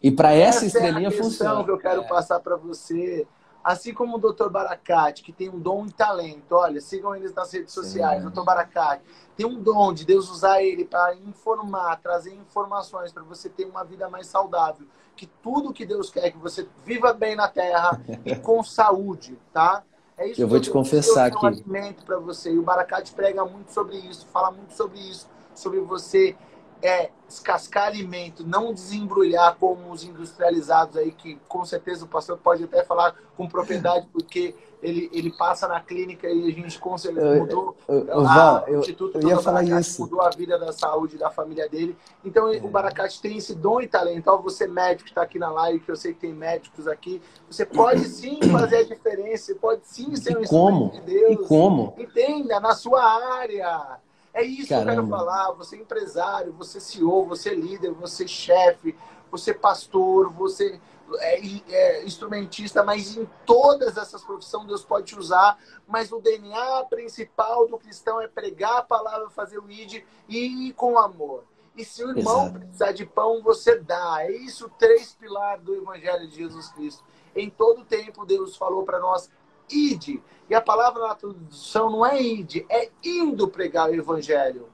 [0.02, 1.64] E para pra essa, Essa estrelinha é a questão funciona.
[1.64, 2.08] que eu quero É.
[2.08, 3.26] passar para você.
[3.64, 4.48] Assim como o Dr.
[4.48, 6.52] Baracate, que tem um dom e talento.
[6.52, 8.22] Olha, sigam eles nas redes sociais.
[8.22, 8.30] Sim.
[8.30, 8.42] Dr.
[8.42, 9.02] Baracate
[9.36, 13.84] tem um dom de Deus usar ele para informar, trazer informações para você ter uma
[13.84, 14.86] vida mais saudável.
[15.16, 19.36] Que tudo que Deus quer é que você viva bem na terra e com saúde,
[19.52, 19.82] tá?
[20.16, 21.60] É isso Eu que vou te confessar eu tenho um aqui.
[21.62, 22.52] alimento para você.
[22.52, 26.36] E o Baracate prega muito sobre isso, fala muito sobre isso, sobre você
[26.82, 32.64] é descascar alimento, não desembrulhar como os industrializados aí, que com certeza o pastor pode
[32.64, 37.34] até falar com propriedade, porque ele, ele passa na clínica e a gente com certeza
[37.34, 37.76] mudou.
[37.88, 40.02] eu- eu- a- eu- Instituto eu ia falar isso.
[40.02, 41.96] mudou a vida da saúde da família dele.
[42.24, 42.58] Então É.
[42.58, 44.28] o Baracate tem esse dom e talento.
[44.28, 47.20] Ó, você médico que está aqui na live, que eu sei que tem médicos aqui,
[47.50, 50.90] você pode sim fazer a diferença, você pode sim ser um E como?
[50.92, 51.32] de Deus.
[51.32, 51.94] E como?
[51.98, 53.98] Entenda, na sua área.
[54.38, 55.16] É isso que eu quero Caramba.
[55.16, 55.52] falar.
[55.52, 58.96] Você é empresário, você é CEO, você é líder, você é chefe,
[59.30, 60.80] você é pastor, você
[61.18, 61.40] é,
[61.74, 65.58] é instrumentista, mas em todas essas profissões Deus pode te usar.
[65.88, 70.72] Mas o DNA principal do cristão é pregar a palavra, fazer o ID e ir
[70.74, 71.42] com amor.
[71.76, 72.58] E se o irmão Exato.
[72.58, 74.18] precisar de pão, você dá.
[74.22, 77.02] É isso, três pilares do Evangelho de Jesus Cristo.
[77.34, 79.30] Em todo tempo, Deus falou para nós:
[79.70, 80.22] ide.
[80.48, 84.68] E a palavra na tradução não é ide, é indo pregar o Evangelho.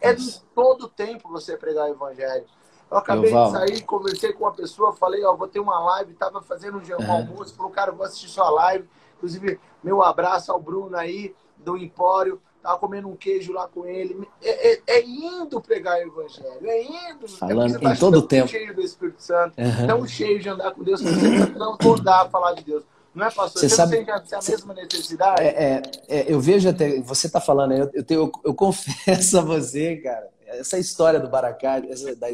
[0.00, 0.44] É Isso.
[0.54, 2.44] todo tempo você pregar o Evangelho.
[2.88, 3.46] Eu acabei Val.
[3.46, 6.80] de sair, conversei com uma pessoa, falei, ó, vou ter uma live, tava fazendo um
[6.80, 7.12] dia- um Uhum.
[7.12, 8.88] almoço, falou, cara, eu vou assistir sua live.
[9.16, 14.28] Inclusive, meu abraço ao Bruno aí, do Empório, tava comendo um queijo lá com ele.
[14.40, 17.26] É, é- é indo pregar o Evangelho, é indo.
[17.26, 18.48] Falando é você em todo tão tempo.
[18.48, 19.86] cheio do Espírito Santo, Aham.
[19.88, 22.84] tão cheio de andar com Deus, que você tá precisando acordar a falar de Deus.
[23.16, 23.60] Não é, pastor?
[23.62, 25.42] Você Você, sabe- sente a- a mesma necessidade?
[25.42, 29.40] É, é, é, eu vejo até, você está falando, eu, eu, tenho- eu confesso a
[29.42, 31.80] você, cara, essa história do Baracá,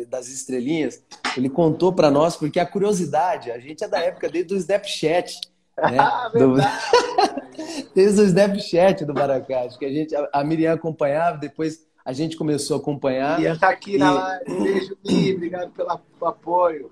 [0.09, 1.01] das estrelinhas,
[1.37, 5.41] ele contou para nós, porque a curiosidade, a gente é da época desde o Snapchat,
[5.79, 5.99] né?
[5.99, 6.57] Ah, Do-
[7.95, 12.77] desde o Snapchat do Baracá, que a gente, a, Miriam acompanhava, depois a gente começou
[12.77, 13.39] a acompanhar.
[13.59, 14.63] Tá aqui na E- live.
[14.63, 15.35] Beijo, Li.
[15.37, 16.91] Obrigado pelo apoio.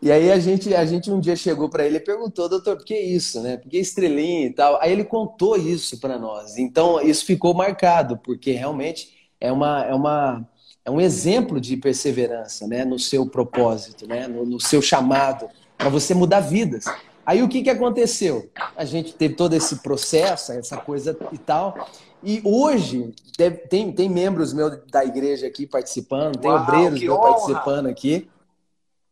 [0.00, 2.84] E aí a gente, a gente um dia chegou para ele e perguntou, doutor, por
[2.84, 3.56] que isso, né?
[3.56, 4.78] Por que estrelinha e tal?
[4.80, 6.58] Aí ele contou isso para nós.
[6.58, 10.46] Então isso ficou marcado, porque realmente é uma, é uma
[10.84, 12.84] é um exemplo de perseverança, né?
[12.84, 14.28] No seu propósito, né?
[14.28, 16.84] No, no seu chamado para você mudar vidas.
[17.24, 18.48] Aí o que que aconteceu?
[18.76, 21.88] A gente teve todo esse processo, essa coisa e tal.
[22.22, 27.18] E hoje deve- tem, tem membros meus da igreja aqui participando, tem Uau, obreiros meus
[27.18, 27.28] honra!
[27.32, 28.28] participando aqui.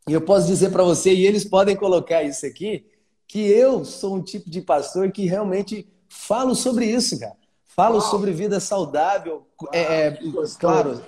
[0.09, 2.85] E eu posso dizer para você, e eles podem colocar isso aqui,
[3.27, 7.37] que eu sou um tipo de pastor que realmente falo sobre isso, cara.
[7.65, 8.11] Falo Uau!
[8.11, 10.59] sobre vida saudável, é, é, gostoso.
[10.59, 11.03] claro,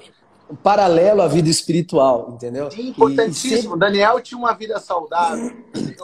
[0.63, 2.71] paralelo à vida espiritual, entendeu?
[2.71, 3.63] Sim, E- importantíssimo.
[3.63, 5.53] sempre- Daniel tinha uma vida saudável.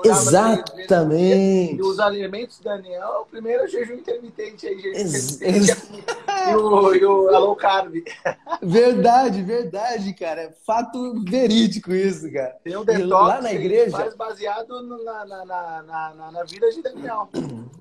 [0.04, 1.76] Exatamente.
[1.76, 5.82] E os alimentos do Daniel, o primeiro é o jejum intermitente aí, jejum Ex- intermitente.
[6.50, 7.94] E o, e o low carb.
[8.60, 10.40] Verdade, verdade, cara.
[10.42, 12.56] É fato verídico isso, cara.
[12.64, 15.82] Tem um detox lá na igreja, faz baseado na, na, na,
[16.16, 17.28] na, na- vida de Daniel.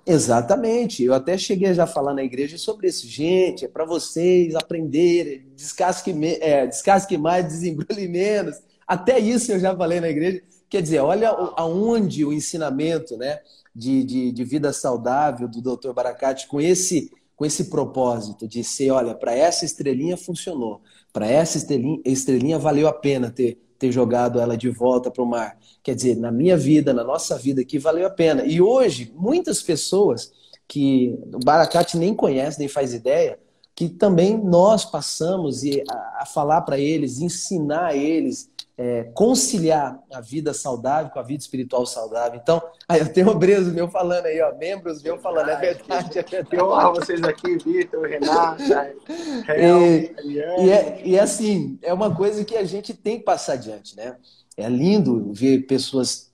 [0.05, 1.03] Exatamente.
[1.03, 3.07] Eu até cheguei já a falar na igreja sobre isso.
[3.07, 8.57] Gente, é para vocês aprenderem, descasque, me- é, descasque mais, desembrulhe menos.
[8.87, 10.41] Até isso eu já falei na igreja.
[10.69, 13.39] Quer dizer, olha aonde o ensinamento né,
[13.75, 15.91] de, de, de vida saudável do Dr.
[15.93, 20.81] Baracate com esse, com esse propósito de ser, olha, para essa estrelinha funcionou.
[21.11, 25.25] Para essa estrelinha, estrelinha valeu a pena ter, ter jogado ela de volta para o
[25.25, 25.57] mar.
[25.83, 28.45] Quer dizer, na minha vida, na nossa vida aqui, valeu a pena.
[28.45, 30.31] E hoje, muitas pessoas
[30.67, 33.37] que o Baracate nem conhece, nem faz ideia,
[33.81, 40.21] que também nós passamos e a, falar para eles, ensinar a eles, é, conciliar a
[40.21, 42.39] vida saudável com a vida espiritual saudável.
[42.39, 46.21] Então, aí eu tenho obreiros meu falando aí, ó, membros meu falando, é verdade, é
[46.21, 46.61] verdade.
[46.61, 48.93] honra vocês aqui, Vitor, Renata,
[49.49, 50.63] E- Hel, Ariane.
[50.63, 54.15] E, é, e assim, é uma coisa que a gente tem que passar adiante, né?
[54.55, 56.29] É lindo ver pessoas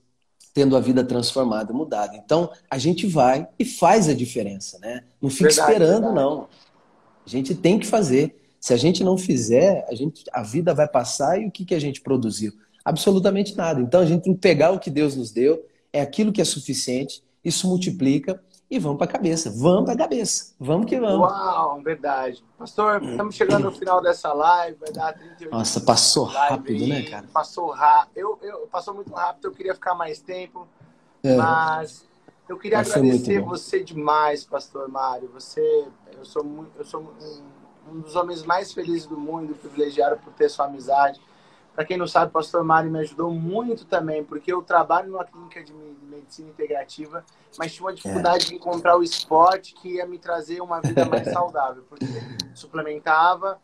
[0.52, 2.14] tendo a vida transformada, mudada.
[2.14, 5.04] Então, a gente vai e faz a diferença, né?
[5.22, 6.14] Não fica Verdade, esperando, verdade.
[6.14, 6.48] não.
[7.28, 8.34] A gente tem que fazer.
[8.58, 11.74] Se a gente não fizer, a, gente, a vida vai passar e o que, que
[11.74, 12.52] a gente produziu?
[12.88, 13.80] absolutamente nada.
[13.80, 15.62] Então a gente tem que pegar o que Deus nos deu,
[15.92, 19.50] é aquilo que é suficiente, isso multiplica e vamos para a cabeça.
[19.50, 20.54] Vamos para a cabeça.
[20.58, 21.30] Vamos que vamos.
[21.30, 22.42] Uau, verdade.
[22.58, 27.26] Pastor, estamos chegando no final dessa live, vai dar 38 Nossa, passou rápido, né, cara?
[27.32, 28.18] Passou rápido.
[28.18, 30.66] Eu, eu, passou muito rápido, eu queria ficar mais tempo,
[31.22, 31.36] é.
[31.36, 32.06] mas
[32.48, 35.30] eu queria mas agradecer você demais, Pastor Mário.
[35.34, 35.86] Você,
[36.18, 40.32] eu sou, muito, eu sou um, um dos homens mais felizes do mundo, privilegiado por
[40.32, 41.20] ter sua amizade.
[41.74, 45.24] Para quem não sabe, o pastor Mário me ajudou muito também, porque eu trabalho numa
[45.24, 47.24] clínica de medicina integrativa,
[47.56, 48.48] mas tinha uma dificuldade é.
[48.48, 52.04] de encontrar o esporte que ia me trazer uma vida mais saudável, porque
[52.52, 53.60] suplementava,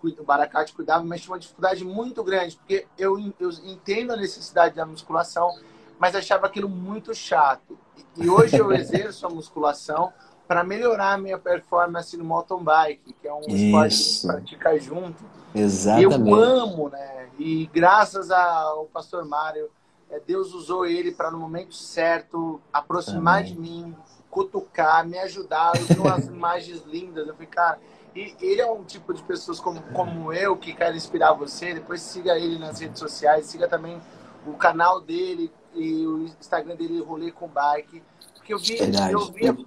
[0.00, 4.76] o Baracate cuidava, mas tinha uma dificuldade muito grande, porque eu, eu entendo a necessidade
[4.76, 5.50] da musculação,
[5.98, 7.76] mas achava aquilo muito chato.
[8.16, 10.12] E hoje eu exerço a musculação
[10.46, 13.56] para melhorar a minha performance no mountain bike, que é um Isso.
[13.56, 15.24] esporte que a gente pratica junto.
[15.54, 16.30] Exatamente.
[16.30, 17.28] Eu amo, né?
[17.38, 19.68] E graças ao pastor Mário,
[20.10, 23.52] é, Deus usou ele para no momento certo aproximar Amém.
[23.52, 23.96] de mim,
[24.30, 25.72] cutucar, me ajudar.
[25.76, 27.26] Eu vi umas imagens lindas.
[27.26, 27.78] Eu falei, cara,
[28.14, 31.74] e ele é um tipo de pessoas como, como eu que quer inspirar você.
[31.74, 34.00] Depois siga ele nas redes sociais, siga também
[34.46, 38.02] o canal dele e o Instagram dele, Rolê com Bike.
[38.34, 38.78] Porque eu vi,
[39.10, 39.66] eu vi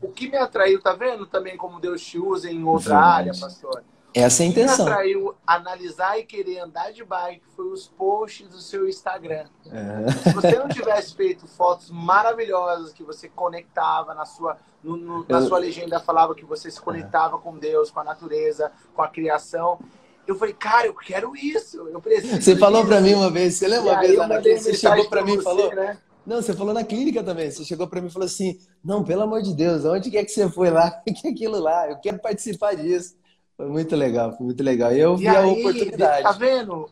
[0.00, 3.14] o que me atraiu, tá vendo também como Deus te usa em outra Verdade.
[3.14, 3.82] área, pastor?
[4.14, 4.74] Essa é a intenção.
[4.74, 9.46] O que atraiu analisar e querer andar de bike foi os posts do seu Instagram.
[9.70, 10.12] É.
[10.12, 15.40] Se você não tivesse feito fotos maravilhosas que você conectava na sua, no, no, na
[15.40, 19.78] sua legenda falava que você se conectava com Deus, com a natureza, com a criação.
[20.26, 22.40] Eu falei, cara, eu quero isso, eu preciso.
[22.40, 25.34] Você falou para mim uma vez, você lembra uma vez lá você chegou para mim
[25.34, 25.74] e falou.
[25.74, 25.96] Né?
[26.24, 27.50] Não, você falou na clínica também.
[27.50, 30.24] Você chegou para mim e falou assim: Não, pelo amor de Deus, onde que é
[30.24, 31.02] que você foi lá?
[31.08, 31.90] O que é aquilo lá?
[31.90, 33.16] Eu quero participar disso.
[33.56, 34.92] Foi muito legal, foi muito legal.
[34.92, 36.22] E eu vi e a aí, oportunidade.
[36.22, 36.88] Tá vendo?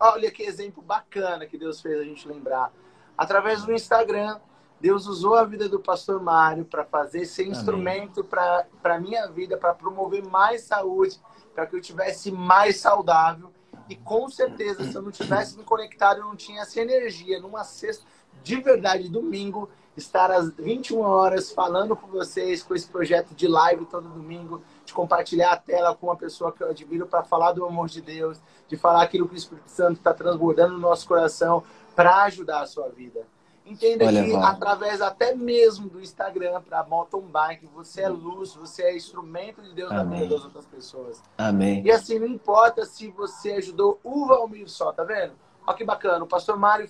[0.00, 2.72] Olha que exemplo bacana que Deus fez a gente lembrar.
[3.16, 4.38] Através do Instagram,
[4.80, 9.56] Deus usou a vida do pastor Mário para fazer esse instrumento para a minha vida,
[9.56, 11.18] para promover mais saúde,
[11.54, 13.50] para que eu tivesse mais saudável.
[13.88, 17.64] E com certeza, se eu não tivesse me conectado, eu não tinha essa energia numa
[17.64, 18.04] sexta,
[18.44, 23.86] de verdade, domingo, estar às 21 horas falando com vocês com esse projeto de live
[23.86, 27.64] todo domingo, de compartilhar a tela com uma pessoa que eu admiro para falar do
[27.64, 28.38] amor de Deus,
[28.68, 31.64] de falar aquilo que o Espírito Santo está transbordando no nosso coração
[31.96, 33.26] para ajudar a sua vida.
[33.64, 38.82] Entenda Olha, que através até mesmo do Instagram para mountain bike, você é luz, você
[38.82, 40.04] é instrumento de Deus Amém.
[40.04, 41.22] na vida das outras pessoas.
[41.38, 41.82] Amém.
[41.82, 45.32] E assim, não importa se você ajudou o Valmir só, tá vendo?
[45.66, 46.88] Olha que bacana, o pastor Mário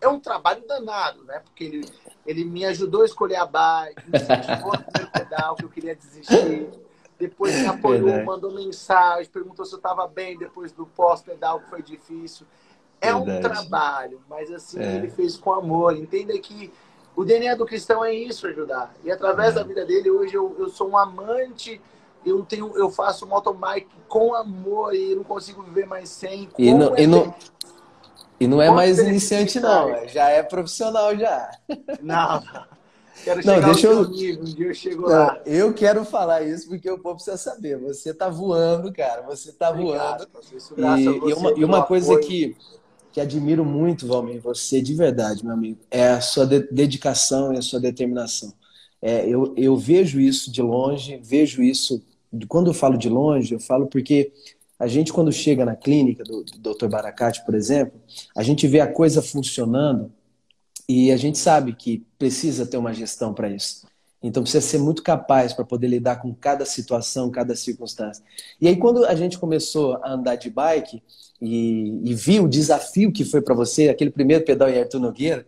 [0.00, 1.40] é um trabalho danado, né?
[1.44, 1.88] Porque ele,
[2.26, 5.94] ele me ajudou a escolher a bike, me incentivou no primeiro pedal que eu queria
[5.94, 6.68] desistir.
[7.16, 8.26] Depois me apoiou, Verdade.
[8.26, 12.46] mandou mensagem, perguntou se eu estava bem depois do pós-pedal, que foi difícil.
[13.00, 13.38] É Verdade.
[13.38, 14.96] um trabalho, mas assim, é.
[14.96, 15.96] ele fez com amor.
[15.96, 16.72] Entenda que
[17.14, 18.92] o DNA do cristão é isso, ajudar.
[19.04, 19.54] E através é.
[19.54, 21.80] da vida dele, hoje eu, eu sou um amante
[22.24, 26.48] eu tenho eu faço mountain bike com amor e não consigo viver mais sem.
[26.58, 27.34] E não, e não,
[28.40, 29.90] e não é mais iniciante, não.
[29.90, 31.50] É, já é profissional já.
[32.02, 32.42] Não,
[33.24, 34.08] Quero não, deixa eu...
[34.08, 35.40] Nível, um dia eu chego não, lá.
[35.44, 37.78] Eu quero falar isso porque o povo precisa saber.
[37.78, 39.22] Você tá voando, cara.
[39.22, 40.28] Você tá Obrigado,
[40.76, 41.26] voando.
[41.26, 42.56] E, e, uma, e uma coisa que,
[43.12, 47.58] que admiro muito, Valmir, você de verdade, meu amigo, é a sua de dedicação e
[47.58, 48.52] a sua determinação.
[49.00, 52.02] É, eu, eu vejo isso de longe, vejo isso.
[52.46, 54.32] Quando eu falo de longe, eu falo porque
[54.78, 56.86] a gente, quando chega na clínica do, do Dr.
[56.86, 58.00] Baracate, por exemplo,
[58.36, 60.12] a gente vê a coisa funcionando
[60.88, 63.86] e a gente sabe que precisa ter uma gestão para isso.
[64.22, 68.22] Então precisa ser muito capaz para poder lidar com cada situação, cada circunstância.
[68.60, 71.02] E aí quando a gente começou a andar de bike
[71.40, 75.46] e, e viu o desafio que foi para você, aquele primeiro pedal em Arthur Nogueira,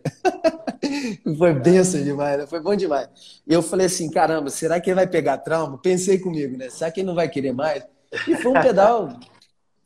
[1.37, 2.47] foi benção demais, né?
[2.47, 3.09] foi bom demais.
[3.45, 5.77] Eu falei assim, caramba, será que ele vai pegar trauma?
[5.77, 6.69] Pensei comigo, né?
[6.69, 7.83] Será que ele não vai querer mais?
[8.27, 9.19] E foi um pedal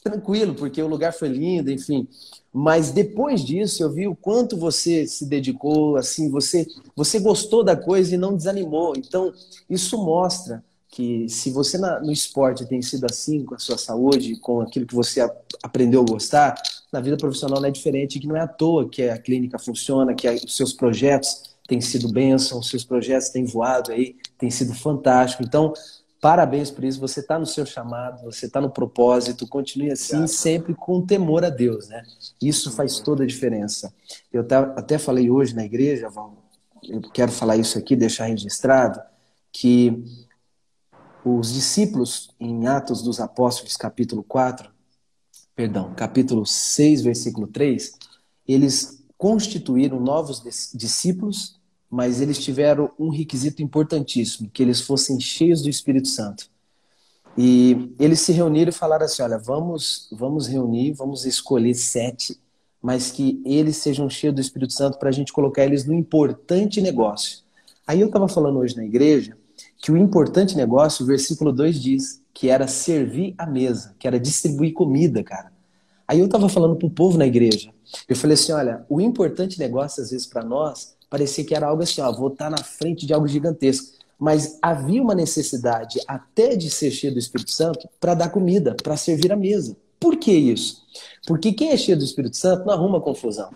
[0.03, 2.07] tranquilo, porque o lugar foi lindo, enfim.
[2.53, 7.75] Mas depois disso eu vi o quanto você se dedicou, assim, você você gostou da
[7.75, 8.93] coisa e não desanimou.
[8.95, 9.33] Então,
[9.69, 14.37] isso mostra que se você na, no esporte tem sido assim com a sua saúde,
[14.37, 15.29] com aquilo que você a,
[15.61, 16.55] aprendeu a gostar,
[16.91, 20.13] na vida profissional não é diferente, que não é à toa que a clínica funciona,
[20.13, 24.49] que a, os seus projetos têm sido bênção, os seus projetos têm voado aí, têm
[24.49, 25.43] sido fantástico.
[25.43, 25.73] Então,
[26.25, 30.27] Parabéns por isso, você está no seu chamado, você está no propósito, continue assim, Obrigado.
[30.27, 32.01] sempre com temor a Deus, né?
[32.41, 33.93] Isso faz toda a diferença.
[34.33, 34.43] Eu
[34.75, 36.35] até falei hoje na igreja, Val,
[36.81, 38.99] eu quero falar isso aqui, deixar registrado,
[39.51, 40.03] que
[41.23, 44.67] os discípulos, em Atos dos Apóstolos, capítulo 4,
[45.55, 47.99] perdão, capítulo 6, versículo 3,
[48.47, 50.41] eles constituíram novos
[50.73, 51.61] discípulos,
[51.95, 56.49] mas eles tiveram um requisito importantíssimo, que eles fossem cheios do Espírito Santo.
[57.37, 62.37] E eles se reuniram e falaram assim: olha, vamos, vamos reunir, vamos escolher sete,
[62.81, 66.81] mas que eles sejam cheios do Espírito Santo para a gente colocar eles no importante
[66.81, 67.39] negócio.
[67.87, 69.37] Aí eu estava falando hoje na igreja
[69.81, 74.19] que o importante negócio, o versículo 2 diz, que era servir a mesa, que era
[74.19, 75.49] distribuir comida, cara.
[76.05, 77.71] Aí eu estava falando para o povo na igreja.
[78.09, 81.83] Eu falei assim: olha, o importante negócio, às vezes, para nós, parecia que era algo
[81.83, 83.95] assim: ó, vou estar tá na frente de algo gigantesco.
[84.17, 88.95] Mas havia uma necessidade até de ser cheio do Espírito Santo para dar comida, para
[88.95, 89.75] servir a mesa.
[89.99, 90.83] Por que isso?
[91.27, 93.49] Porque quem é cheio do Espírito Santo não arruma confusão.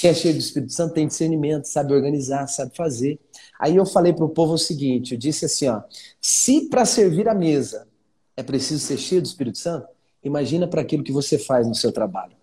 [0.00, 3.18] Quem é cheio do Espírito Santo tem discernimento, sabe organizar, sabe fazer.
[3.58, 5.82] Aí eu falei para o povo o seguinte: eu disse assim, ó,
[6.20, 7.86] se para servir a mesa
[8.36, 9.88] é preciso ser cheio do Espírito Santo,
[10.22, 12.36] imagina para aquilo que você faz no seu trabalho.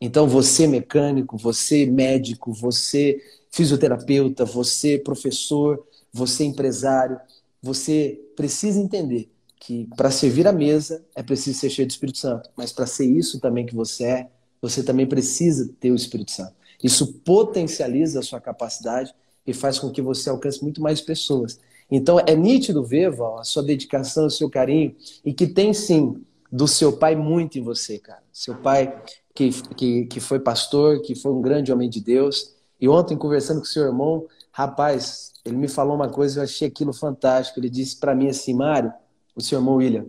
[0.00, 3.20] Então, você mecânico, você médico, você
[3.50, 7.18] fisioterapeuta, você professor, você empresário,
[7.62, 12.50] você precisa entender que para servir a mesa é preciso ser cheio do Espírito Santo,
[12.56, 14.28] mas para ser isso também que você é,
[14.60, 16.54] você também precisa ter o Espírito Santo.
[16.82, 19.14] Isso potencializa a sua capacidade
[19.46, 21.58] e faz com que você alcance muito mais pessoas.
[21.90, 24.94] Então é nítido ver, Val, a sua dedicação, o seu carinho
[25.24, 28.22] e que tem sim do seu pai muito em você, cara.
[28.32, 29.02] Seu pai
[29.34, 32.54] que, que, que foi pastor, que foi um grande homem de Deus.
[32.80, 36.68] E ontem, conversando com o seu irmão, rapaz, ele me falou uma coisa, eu achei
[36.68, 37.60] aquilo fantástico.
[37.60, 38.92] Ele disse para mim assim, Mário,
[39.34, 40.06] o seu irmão William,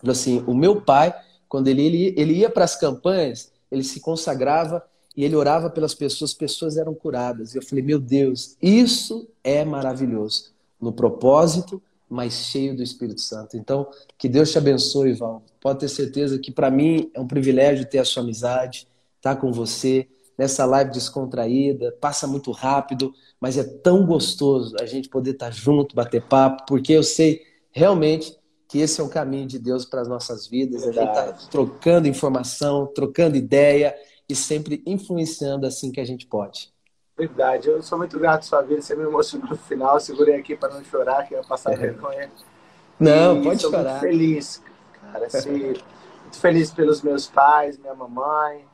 [0.00, 1.14] falou assim: o meu pai,
[1.48, 4.82] quando ele, ele, ele ia para as campanhas, ele se consagrava
[5.16, 7.54] e ele orava pelas pessoas, pessoas eram curadas.
[7.54, 10.52] E eu falei: meu Deus, isso é maravilhoso.
[10.80, 13.56] No propósito, mas cheio do Espírito Santo.
[13.56, 13.86] Então,
[14.18, 15.42] que Deus te abençoe, Val.
[15.60, 18.88] Pode ter certeza que para mim é um privilégio ter a sua amizade,
[19.18, 20.08] estar tá com você
[20.40, 21.94] nessa live descontraída.
[22.00, 26.64] Passa muito rápido, mas é tão gostoso a gente poder estar tá junto, bater papo,
[26.66, 28.34] porque eu sei realmente
[28.66, 30.82] que esse é o caminho de Deus para as nossas vidas.
[30.82, 31.10] Verdade.
[31.10, 33.94] A gente está trocando informação, trocando ideia
[34.26, 36.72] e sempre influenciando assim que a gente pode.
[37.18, 38.80] Verdade, eu sou muito grato à sua vida.
[38.80, 41.76] Você me emocionou no final, segurei aqui para não chorar, que ia passar é.
[41.76, 42.30] vergonha.
[42.98, 43.90] Não, e pode chorar.
[43.90, 44.62] Muito feliz,
[45.02, 45.26] cara.
[45.26, 48.64] Assim, muito feliz pelos meus pais, minha mamãe,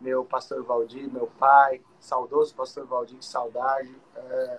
[0.00, 3.94] meu pastor Valdir, meu pai, saudoso pastor Valdir, que saudade.
[4.16, 4.58] É...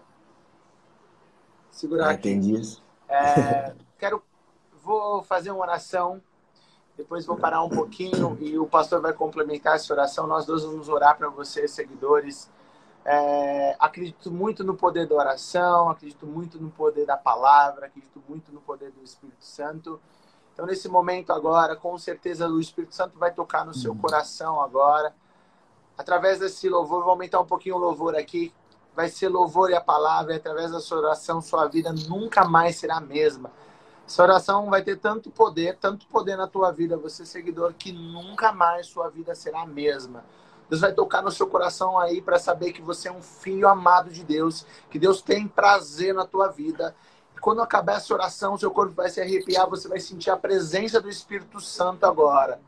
[1.71, 2.29] Segurar ah, aqui.
[2.29, 2.83] Entendi isso.
[3.07, 3.73] É...
[3.97, 4.21] Quero
[4.85, 6.21] vou fazer uma oração,
[6.95, 10.27] depois vou parar um pouquinho e o pastor vai complementar essa oração.
[10.27, 12.49] Nós dois vamos orar para vocês, seguidores.
[13.03, 18.51] É, acredito muito no poder da oração, acredito muito no poder da palavra, acredito muito
[18.51, 19.99] no poder do Espírito Santo.
[20.53, 23.97] Então, nesse momento agora, com certeza o Espírito Santo vai tocar no seu uhum.
[23.97, 25.13] coração agora.
[25.97, 28.53] Através desse louvor, vou aumentar um pouquinho o louvor aqui.
[28.95, 32.77] Vai ser louvor e a palavra, e através da sua oração, sua vida nunca mais
[32.77, 33.51] será a mesma.
[34.07, 38.51] Essa oração vai ter tanto poder, tanto poder na tua vida, você seguidor, que nunca
[38.51, 40.23] mais sua vida será a mesma.
[40.69, 44.09] Deus vai tocar no seu coração aí para saber que você é um filho amado
[44.09, 46.95] de Deus, que Deus tem prazer na tua vida.
[47.41, 51.09] Quando acabar essa oração, seu corpo vai se arrepiar, você vai sentir a presença do
[51.09, 52.59] Espírito Santo agora.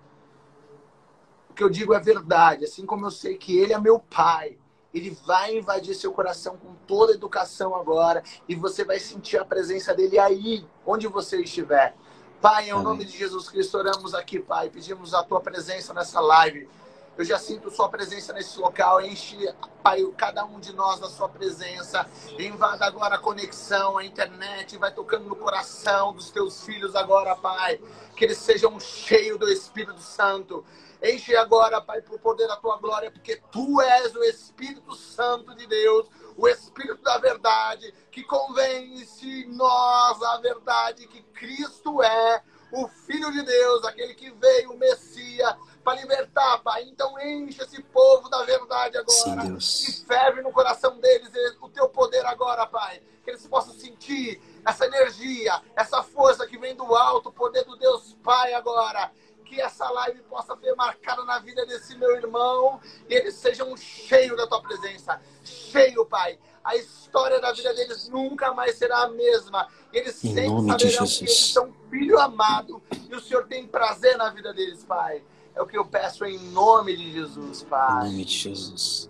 [1.58, 4.58] Que eu digo é verdade, assim como eu sei que Ele é meu Pai,
[4.94, 9.46] ele vai invadir seu coração com toda a educação agora e você vai sentir a
[9.46, 11.96] presença dele aí, onde você estiver.
[12.42, 16.70] Pai, em nome de Jesus Cristo, oramos aqui, Pai, pedimos a tua presença nessa live.
[17.18, 19.02] Eu já sinto sua presença nesse local.
[19.02, 19.36] Enche,
[19.82, 22.08] Pai, cada um de nós da sua presença.
[22.38, 24.78] Invada agora a conexão, a internet.
[24.78, 27.82] Vai tocando no coração dos teus filhos agora, Pai.
[28.16, 30.64] Que eles sejam cheios do Espírito Santo.
[31.02, 35.68] Enche agora, Pai, por poder da tua glória, porque tu és o Espírito Santo de
[35.68, 43.32] Deus, o Espírito da verdade, que convence nós a verdade que Cristo é o Filho
[43.32, 46.84] de Deus, aquele que veio, o Messias, para libertar, Pai.
[46.84, 49.60] Então enche esse povo da verdade agora.
[49.60, 51.30] Sim, e ferve no coração deles
[51.62, 53.02] o teu poder agora, Pai.
[53.24, 57.78] Que eles possam sentir essa energia, essa força que vem do alto, o poder do
[57.78, 59.12] Deus Pai agora
[59.48, 64.36] que essa live possa ser marcada na vida desse meu irmão e eles sejam cheios
[64.36, 65.22] da tua presença.
[65.42, 66.38] Cheio, Pai.
[66.68, 69.70] A história da vida deles nunca mais será a mesma.
[69.94, 74.30] Eles em sempre saberão que eles são filho amado e o Senhor tem prazer na
[74.32, 75.24] vida deles, Pai.
[75.56, 78.08] É o que eu peço em nome de Jesus, Pai.
[78.08, 79.10] Em nome de Jesus.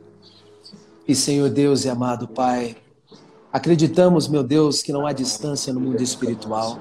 [1.07, 2.77] E Senhor Deus e amado Pai,
[3.51, 6.77] acreditamos, meu Deus, que não há distância no mundo espiritual.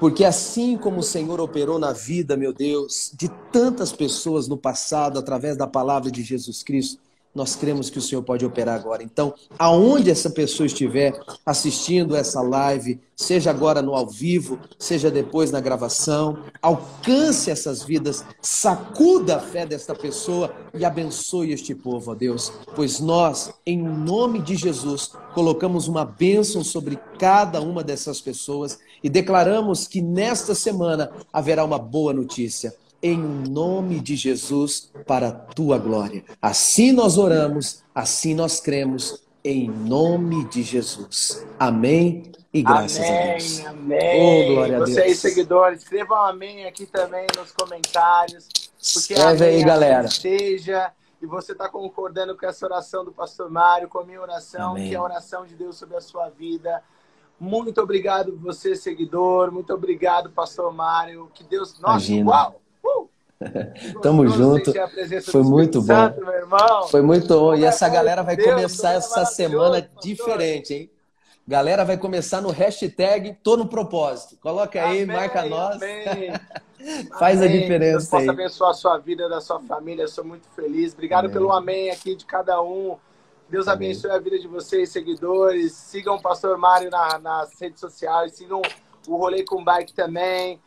[0.00, 5.20] Porque assim como o Senhor operou na vida, meu Deus, de tantas pessoas no passado,
[5.20, 7.03] através da palavra de Jesus Cristo,
[7.34, 9.02] nós cremos que o Senhor pode operar agora.
[9.02, 15.50] Então, aonde essa pessoa estiver assistindo essa live, seja agora no ao vivo, seja depois
[15.50, 22.14] na gravação, alcance essas vidas, sacuda a fé desta pessoa e abençoe este povo, ó
[22.14, 22.52] Deus.
[22.76, 29.08] Pois nós, em nome de Jesus, colocamos uma bênção sobre cada uma dessas pessoas e
[29.08, 32.74] declaramos que nesta semana haverá uma boa notícia
[33.04, 36.24] em nome de Jesus para a tua glória.
[36.40, 41.46] Assim nós oramos, assim nós cremos, em nome de Jesus.
[41.58, 43.66] Amém e graças amém, a Deus.
[43.66, 44.22] Amém.
[44.22, 45.18] Oh, glória a Vocês, Deus.
[45.18, 48.48] seguidores, escrevam amém aqui também nos comentários.
[48.48, 50.08] Porque Escreve aí, galera.
[50.08, 50.90] Seja
[51.20, 54.88] e você está concordando com essa oração do pastor Mário, com a minha oração, amém.
[54.88, 56.82] que é a oração de Deus sobre a sua vida.
[57.38, 59.52] Muito obrigado, você, seguidor.
[59.52, 61.30] Muito obrigado, pastor Mário.
[61.34, 61.78] Que Deus.
[61.80, 62.30] Nossa, Imagina.
[62.30, 62.63] uau!
[64.02, 64.72] Tamo junto.
[65.30, 65.86] Foi muito bom.
[65.86, 66.20] Santo,
[66.90, 67.54] Foi muito bom.
[67.54, 70.02] E essa galera vai Deus, começar essa semana pastor.
[70.02, 70.90] diferente, hein?
[71.46, 74.36] Galera vai começar no hashtag Tô no Propósito.
[74.40, 75.78] Coloca aí, amém, marca nós.
[77.18, 77.58] Faz amém.
[77.58, 80.04] a diferença Deus possa abençoar a sua vida, da sua família.
[80.04, 80.94] Eu sou muito feliz.
[80.94, 82.96] Obrigado pelo amém aqui de cada um.
[83.48, 85.72] Deus abençoe a vida de vocês, seguidores.
[85.72, 88.32] Sigam o Pastor Mário na, nas redes sociais.
[88.32, 88.62] Sigam
[89.06, 90.58] o Rolê com Bike também.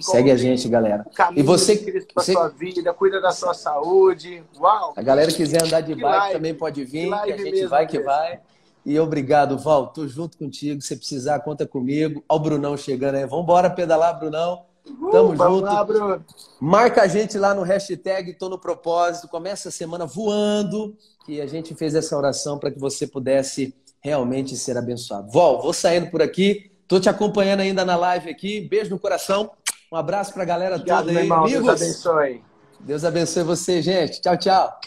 [0.00, 1.04] Segue a gente, galera.
[1.36, 2.32] E você, que você...
[2.32, 4.42] sua vida, cuida da sua saúde.
[4.58, 4.94] Uau!
[4.96, 6.32] A galera que quiser andar de que bike live.
[6.32, 8.40] também pode vir, que, que a gente vai que vai.
[8.84, 9.88] E obrigado, Val.
[9.88, 10.80] Tô junto contigo.
[10.82, 12.22] Se precisar, conta comigo.
[12.28, 13.26] Ó o Brunão chegando aí.
[13.26, 14.62] Vambora pedalar, Brunão.
[15.10, 15.64] Tamo uh, junto.
[15.64, 16.24] Lá, Bruno.
[16.60, 19.28] Marca a gente lá no hashtag Tô no Propósito.
[19.28, 20.94] Começa a semana voando.
[21.26, 25.30] E a gente fez essa oração para que você pudesse realmente ser abençoado.
[25.30, 26.70] Val, vou saindo por aqui.
[26.86, 28.60] Tô te acompanhando ainda na live aqui.
[28.60, 29.50] Beijo no coração.
[29.94, 31.24] Um abraço para a galera Obrigado, toda aí.
[31.24, 32.44] Irmão, Amigos, Deus abençoe.
[32.80, 34.20] Deus abençoe você, gente.
[34.20, 34.80] Tchau, tchau.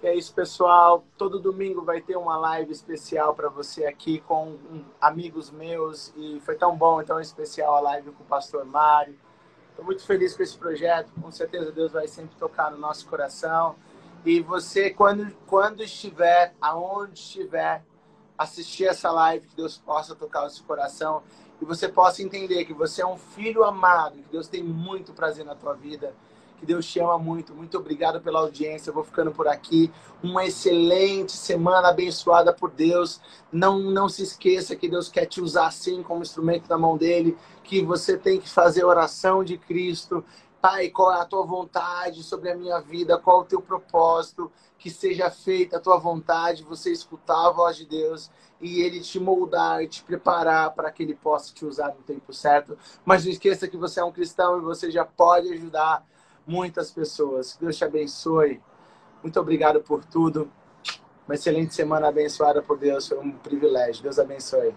[0.00, 1.04] É isso, pessoal.
[1.16, 4.56] Todo domingo vai ter uma live especial para você aqui com
[5.00, 6.12] amigos meus.
[6.16, 9.18] E foi tão bom, tão especial a live com o pastor Mário.
[9.70, 11.10] Estou muito feliz com esse projeto.
[11.20, 13.74] Com certeza Deus vai sempre tocar no nosso coração.
[14.24, 17.82] E você, quando, quando estiver, aonde estiver,
[18.38, 21.20] assistir essa live, que Deus possa tocar o seu coração
[21.60, 25.44] e você possa entender que você é um filho amado, que Deus tem muito prazer
[25.44, 26.14] na tua vida,
[26.58, 27.54] que Deus te ama muito.
[27.54, 28.90] Muito obrigado pela audiência.
[28.90, 29.90] Eu vou ficando por aqui.
[30.22, 33.20] Uma excelente semana abençoada por Deus.
[33.52, 37.36] Não não se esqueça que Deus quer te usar assim como instrumento na mão dele,
[37.62, 40.24] que você tem que fazer oração de Cristo.
[40.60, 43.16] Pai, qual é a tua vontade sobre a minha vida?
[43.16, 44.50] Qual é o teu propósito?
[44.76, 48.30] Que seja feita a tua vontade, você escutar a voz de Deus
[48.60, 52.32] e ele te moldar e te preparar para que ele possa te usar no tempo
[52.32, 52.76] certo.
[53.04, 56.04] Mas não esqueça que você é um cristão e você já pode ajudar
[56.44, 57.56] muitas pessoas.
[57.60, 58.60] Deus te abençoe.
[59.22, 60.50] Muito obrigado por tudo.
[61.26, 63.06] Uma excelente semana abençoada por Deus.
[63.06, 64.02] Foi um privilégio.
[64.02, 64.74] Deus abençoe.